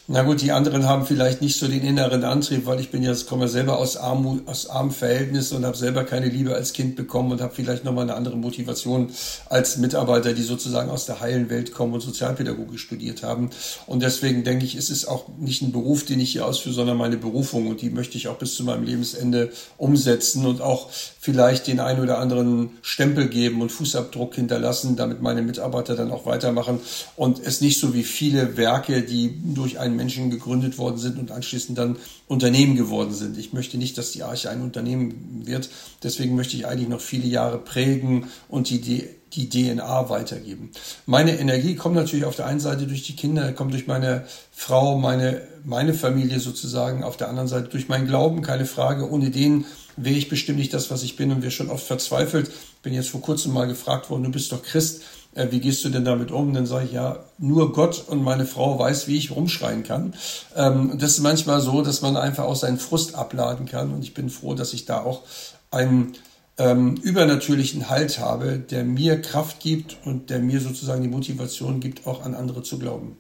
Na 0.06 0.22
gut, 0.22 0.42
die 0.42 0.52
anderen 0.52 0.85
haben 0.85 1.06
vielleicht 1.06 1.40
nicht 1.40 1.59
so 1.59 1.66
den 1.66 1.82
inneren 1.82 2.22
Antrieb, 2.24 2.66
weil 2.66 2.78
ich 2.80 2.90
bin 2.90 3.02
jetzt 3.02 3.26
komme 3.26 3.48
selber 3.48 3.78
aus 3.78 3.96
Armut, 3.96 4.46
aus 4.46 4.68
armen 4.68 4.90
Verhältnissen 4.90 5.56
und 5.56 5.64
habe 5.64 5.76
selber 5.76 6.04
keine 6.04 6.28
Liebe 6.28 6.54
als 6.54 6.72
Kind 6.72 6.96
bekommen 6.96 7.32
und 7.32 7.40
habe 7.40 7.54
vielleicht 7.54 7.85
nochmal 7.85 8.04
eine 8.04 8.14
andere 8.14 8.37
Motivation 8.37 9.11
als 9.48 9.78
Mitarbeiter, 9.78 10.35
die 10.35 10.42
sozusagen 10.42 10.90
aus 10.90 11.06
der 11.06 11.20
heilen 11.20 11.48
Welt 11.48 11.72
kommen 11.72 11.94
und 11.94 12.00
Sozialpädagogik 12.00 12.78
studiert 12.78 13.22
haben. 13.22 13.50
Und 13.87 14.02
deswegen 14.02 14.44
denke 14.44 14.64
ich, 14.64 14.74
es 14.74 14.90
ist 14.90 15.06
auch 15.06 15.28
nicht 15.38 15.62
ein 15.62 15.72
Beruf, 15.72 16.04
den 16.04 16.20
ich 16.20 16.32
hier 16.32 16.46
ausführe, 16.46 16.74
sondern 16.74 16.98
meine 16.98 17.16
Berufung 17.16 17.68
und 17.68 17.80
die 17.80 17.90
möchte 17.90 18.18
ich 18.18 18.28
auch 18.28 18.38
bis 18.38 18.54
zu 18.54 18.64
meinem 18.64 18.85
Lebensende 18.85 19.50
umsetzen 19.78 20.44
und 20.44 20.61
auch 20.61 20.90
vielleicht 21.18 21.66
den 21.66 21.80
einen 21.80 22.00
oder 22.00 22.18
anderen 22.18 22.70
Stempel 22.82 23.28
geben 23.28 23.62
und 23.62 23.72
Fuß 23.72 23.86
Fußabdruck 23.87 24.35
hinterlassen, 24.35 24.96
damit 24.96 25.22
meine 25.22 25.42
Mitarbeiter 25.42 25.94
dann 25.94 26.11
auch 26.11 26.27
weitermachen 26.27 26.81
und 27.14 27.38
es 27.38 27.61
nicht 27.61 27.79
so 27.79 27.94
wie 27.94 28.03
viele 28.03 28.57
Werke, 28.57 29.03
die 29.03 29.33
durch 29.55 29.79
einen 29.79 29.94
Menschen 29.94 30.31
gegründet 30.31 30.77
worden 30.77 30.99
sind 30.99 31.18
und 31.18 31.31
anschließend 31.31 31.79
dann 31.79 31.96
Unternehmen 32.27 32.75
geworden 32.75 33.14
sind. 33.14 33.38
Ich 33.38 33.53
möchte 33.53 33.79
nicht, 33.79 33.96
dass 33.96 34.11
die 34.11 34.25
Arche 34.25 34.51
ein 34.51 34.62
Unternehmen 34.62 35.42
wird. 35.44 35.70
Deswegen 36.03 36.35
möchte 36.35 36.57
ich 36.57 36.66
eigentlich 36.66 36.88
noch 36.88 37.01
viele 37.01 37.29
Jahre 37.29 37.59
prägen 37.59 38.27
und 38.49 38.68
die, 38.70 39.05
die 39.33 39.49
DNA 39.49 40.11
weitergeben. 40.11 40.72
Meine 41.07 41.38
Energie 41.38 41.77
kommt 41.77 41.94
natürlich 41.94 42.25
auf 42.25 42.35
der 42.35 42.46
einen 42.46 42.61
Seite 42.61 42.88
durch 42.88 43.05
die 43.05 43.14
Kinder, 43.14 43.53
kommt 43.53 43.72
durch 43.72 43.87
meine 43.87 44.25
Frau, 44.53 44.99
meine, 44.99 45.42
meine 45.64 45.94
Familie 45.94 46.40
sozusagen, 46.40 47.05
auf 47.05 47.16
der 47.16 47.29
anderen 47.29 47.49
Seite 47.49 47.68
durch 47.68 47.88
meinen 47.88 48.09
Glauben, 48.09 48.42
keine 48.42 48.66
Frage. 48.66 49.09
Ohne 49.09 49.31
den 49.31 49.64
wäre 49.96 50.16
ich 50.16 50.28
bestimmt 50.28 50.59
nicht 50.59 50.74
das, 50.74 50.90
was 50.90 51.02
ich 51.02 51.16
bin 51.16 51.32
und 51.32 51.42
wir 51.42 51.50
schon 51.50 51.70
oft 51.70 51.87
verzweifelt. 51.87 52.50
Bin 52.82 52.92
jetzt 52.92 53.11
vor 53.11 53.20
kurzem 53.22 53.52
mal 53.52 53.66
gefragt 53.66 54.11
worden, 54.11 54.24
du 54.24 54.30
bist 54.30 54.52
doch 54.52 54.62
Christ, 54.62 55.02
äh, 55.35 55.48
wie 55.50 55.61
gehst 55.61 55.85
du 55.85 55.88
denn 55.88 56.04
damit 56.04 56.30
um? 56.30 56.52
Dann 56.54 56.66
sage 56.66 56.87
ich, 56.87 56.92
ja, 56.92 57.24
nur 57.38 57.72
Gott 57.72 58.04
und 58.09 58.22
meine 58.22 58.46
Frau 58.46 58.78
weiß, 58.78 59.06
wie 59.06 59.16
ich 59.16 59.30
rumschreien 59.30 59.82
kann. 59.82 60.14
Ähm, 60.54 60.98
das 60.98 61.12
ist 61.12 61.20
manchmal 61.20 61.61
so, 61.61 61.82
dass 61.82 62.02
man 62.02 62.16
einfach 62.16 62.44
auch 62.44 62.56
seinen 62.56 62.78
Frust 62.78 63.14
abladen 63.14 63.66
kann 63.66 63.92
und 63.92 64.02
ich 64.02 64.14
bin 64.14 64.30
froh, 64.30 64.54
dass 64.54 64.72
ich 64.72 64.87
da 64.87 65.02
auch 65.02 65.22
einen 65.70 66.14
ähm, 66.59 66.94
übernatürlichen 66.96 67.90
Halt 67.90 68.18
habe, 68.18 68.59
der 68.59 68.85
mir 68.85 69.20
Kraft 69.20 69.61
gibt 69.61 69.98
und 70.04 70.30
der 70.30 70.38
mir 70.40 70.61
sozusagen 70.61 71.02
die 71.02 71.09
Motivation 71.09 71.80
gibt, 71.80 72.06
auch 72.06 72.24
an 72.24 72.35
andere 72.35 72.62
zu 72.62 72.78
glauben. 72.78 73.16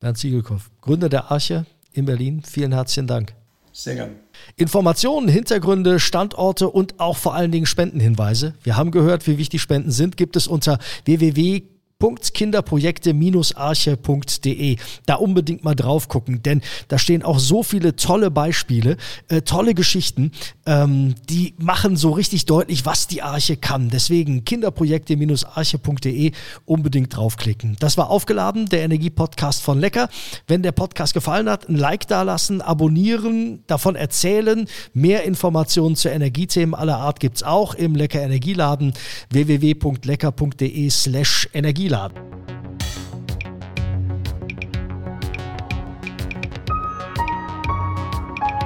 Bernd 0.00 0.16
Ziegelkopf, 0.16 0.70
Gründer 0.80 1.08
der 1.08 1.30
Arche 1.30 1.66
in 1.92 2.06
Berlin. 2.06 2.42
Vielen 2.48 2.72
herzlichen 2.72 3.08
Dank. 3.08 3.34
Sehr 3.72 3.96
gern. 3.96 4.16
Informationen, 4.56 5.28
Hintergründe, 5.28 6.00
Standorte 6.00 6.68
und 6.68 7.00
auch 7.00 7.16
vor 7.16 7.34
allen 7.34 7.52
Dingen 7.52 7.66
Spendenhinweise. 7.66 8.54
Wir 8.62 8.76
haben 8.76 8.90
gehört, 8.90 9.26
wie 9.26 9.38
wichtig 9.38 9.62
Spenden 9.62 9.90
sind, 9.90 10.16
gibt 10.16 10.36
es 10.36 10.46
unter 10.46 10.78
www 11.04 11.62
www.kinderprojekte-arche.de. 12.00 14.76
Da 15.06 15.16
unbedingt 15.16 15.64
mal 15.64 15.74
drauf 15.74 16.06
gucken, 16.08 16.44
denn 16.44 16.62
da 16.86 16.96
stehen 16.98 17.24
auch 17.24 17.40
so 17.40 17.64
viele 17.64 17.96
tolle 17.96 18.30
Beispiele, 18.30 18.96
äh, 19.28 19.42
tolle 19.42 19.74
Geschichten, 19.74 20.30
ähm, 20.64 21.16
die 21.28 21.54
machen 21.58 21.96
so 21.96 22.12
richtig 22.12 22.46
deutlich, 22.46 22.86
was 22.86 23.08
die 23.08 23.22
Arche 23.22 23.56
kann. 23.56 23.90
Deswegen 23.90 24.44
kinderprojekte-arche.de 24.44 26.30
unbedingt 26.66 27.16
draufklicken. 27.16 27.74
Das 27.80 27.98
war 27.98 28.10
aufgeladen, 28.10 28.66
der 28.66 28.82
Energie-Podcast 28.82 29.60
von 29.62 29.80
Lecker. 29.80 30.08
Wenn 30.46 30.62
der 30.62 30.70
Podcast 30.72 31.14
gefallen 31.14 31.50
hat, 31.50 31.68
ein 31.68 31.74
Like 31.74 32.06
dalassen, 32.06 32.60
abonnieren, 32.60 33.64
davon 33.66 33.96
erzählen. 33.96 34.68
Mehr 34.94 35.24
Informationen 35.24 35.96
zu 35.96 36.10
Energiethemen 36.10 36.76
aller 36.76 36.98
Art 36.98 37.18
gibt 37.18 37.38
es 37.38 37.42
auch 37.42 37.74
im 37.74 37.96
Lecker 37.96 38.22
Energieladen 38.22 38.92
www.lecker.de 39.30 40.90
slash 40.90 41.48
Energie 41.52 41.87
Energieladen. 41.88 42.22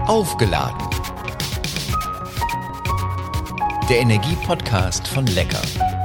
Aufgeladen. 0.06 0.88
Der 3.88 4.00
Energie-Podcast 4.00 5.06
von 5.06 5.26
Lecker. 5.26 6.01